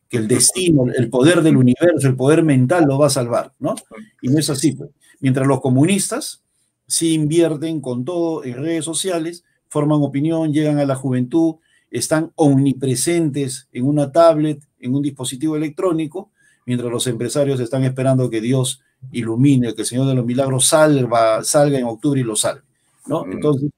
[0.09, 3.75] que el destino, el poder del universo, el poder mental lo va a salvar, ¿no?
[4.23, 4.75] Y no es así.
[4.75, 4.91] Pues.
[5.19, 6.45] Mientras los comunistas
[6.87, 11.57] sí invierten con todo en redes sociales, forman opinión, llegan a la juventud,
[11.91, 16.31] están omnipresentes en una tablet, en un dispositivo electrónico,
[16.65, 18.83] mientras los empresarios están esperando que Dios
[19.13, 22.63] ilumine, que el Señor de los Milagros salva, salga en octubre y lo salve,
[23.07, 23.25] ¿no?
[23.25, 23.33] Mm.
[23.33, 23.71] Entonces,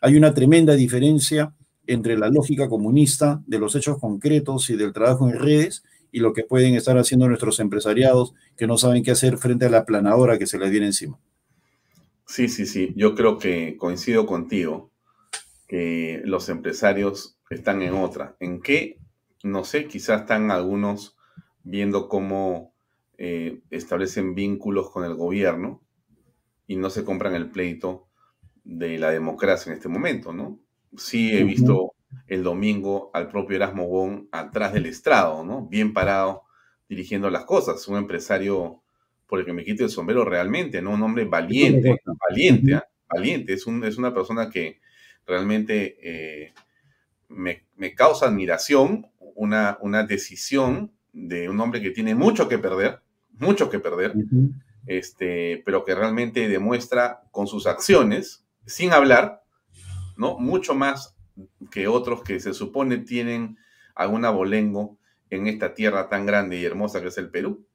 [0.00, 1.54] hay una tremenda diferencia
[1.86, 6.32] entre la lógica comunista de los hechos concretos y del trabajo en redes y lo
[6.32, 10.38] que pueden estar haciendo nuestros empresariados que no saben qué hacer frente a la planadora
[10.38, 11.18] que se les viene encima.
[12.26, 12.92] Sí, sí, sí.
[12.96, 14.90] Yo creo que coincido contigo
[15.66, 18.36] que los empresarios están en otra.
[18.40, 18.98] ¿En qué?
[19.42, 21.16] No sé, quizás están algunos
[21.64, 22.71] viendo cómo
[23.24, 25.80] eh, establecen vínculos con el gobierno
[26.66, 28.08] y no se compran el pleito
[28.64, 30.58] de la democracia en este momento, ¿no?
[30.96, 31.94] Sí he visto
[32.26, 35.68] el domingo al propio Erasmo Bon atrás del estrado, ¿no?
[35.68, 36.42] Bien parado,
[36.88, 37.86] dirigiendo las cosas.
[37.86, 38.82] Un empresario
[39.28, 40.90] por el que me quite el sombrero realmente, ¿no?
[40.90, 42.88] Un hombre valiente, valiente, ¿ah?
[43.08, 43.52] valiente.
[43.52, 44.80] Es, un, es una persona que
[45.28, 46.54] realmente eh,
[47.28, 49.06] me, causa admiración,
[49.36, 53.00] una, una decisión de un hombre que tiene mucho que perder,
[53.38, 54.14] mucho que perder,
[54.86, 59.42] este, pero que realmente demuestra con sus acciones, sin hablar,
[60.16, 60.38] ¿no?
[60.38, 61.16] Mucho más
[61.70, 63.58] que otros que se supone tienen
[63.94, 64.98] algún abolengo
[65.30, 67.66] en esta tierra tan grande y hermosa que es el Perú,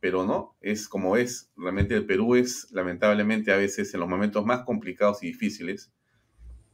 [0.00, 1.50] pero no, es como es.
[1.56, 5.92] Realmente el Perú es, lamentablemente, a veces en los momentos más complicados y difíciles,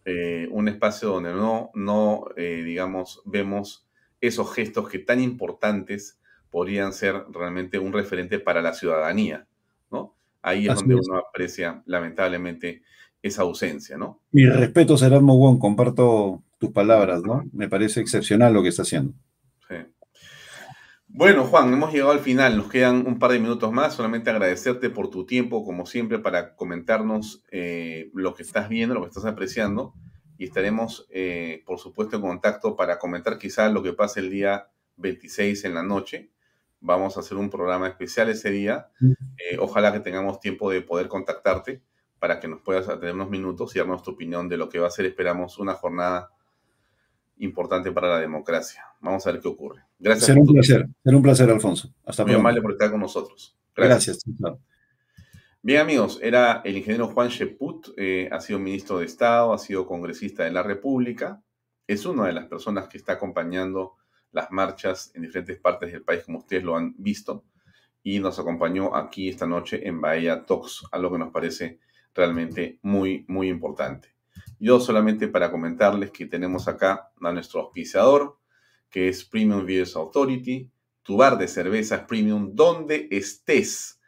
[0.05, 3.87] eh, un espacio donde no, no eh, digamos, vemos
[4.21, 6.18] esos gestos que tan importantes
[6.51, 9.47] podrían ser realmente un referente para la ciudadanía,
[9.91, 10.15] ¿no?
[10.43, 12.83] Ahí es donde uno aprecia, lamentablemente,
[13.23, 14.21] esa ausencia, ¿no?
[14.31, 17.45] Mi respeto, será Wong, comparto tus palabras, ¿no?
[17.53, 19.13] Me parece excepcional lo que está haciendo.
[19.69, 19.77] Sí.
[21.09, 24.91] Bueno, Juan, hemos llegado al final, nos quedan un par de minutos más, solamente agradecerte
[24.91, 29.25] por tu tiempo, como siempre, para comentarnos eh, lo que estás viendo, lo que estás
[29.25, 29.95] apreciando,
[30.37, 34.69] y estaremos, eh, por supuesto, en contacto para comentar quizás lo que pase el día
[34.99, 36.31] 26 en la noche.
[36.81, 38.91] Vamos a hacer un programa especial ese día.
[39.01, 41.83] Eh, ojalá que tengamos tiempo de poder contactarte
[42.19, 44.89] para que nos puedas tener unos minutos y darnos tu opinión de lo que va
[44.89, 46.31] a ser, esperamos, una jornada
[47.39, 48.85] importante para la democracia.
[49.01, 49.83] Vamos a ver qué ocurre.
[49.99, 50.27] Gracias.
[50.27, 51.95] Será un placer, será un placer, Alfonso.
[52.05, 53.57] Hasta Muy amable por estar con nosotros.
[53.75, 54.25] Gracias.
[55.63, 59.87] Bien, amigos, era el ingeniero Juan Sheput, eh, ha sido ministro de Estado, ha sido
[59.87, 61.43] congresista de la República,
[61.87, 63.98] es una de las personas que está acompañando
[64.33, 67.45] las marchas en diferentes partes del país, como ustedes lo han visto,
[68.03, 71.79] y nos acompañó aquí esta noche en Bahía Talks, algo que nos parece
[72.15, 74.15] realmente muy, muy importante.
[74.59, 78.39] Yo solamente para comentarles que tenemos acá a nuestro auspiciador,
[78.91, 80.71] que es Premium Beers Authority,
[81.03, 84.01] tu bar de cervezas premium donde estés.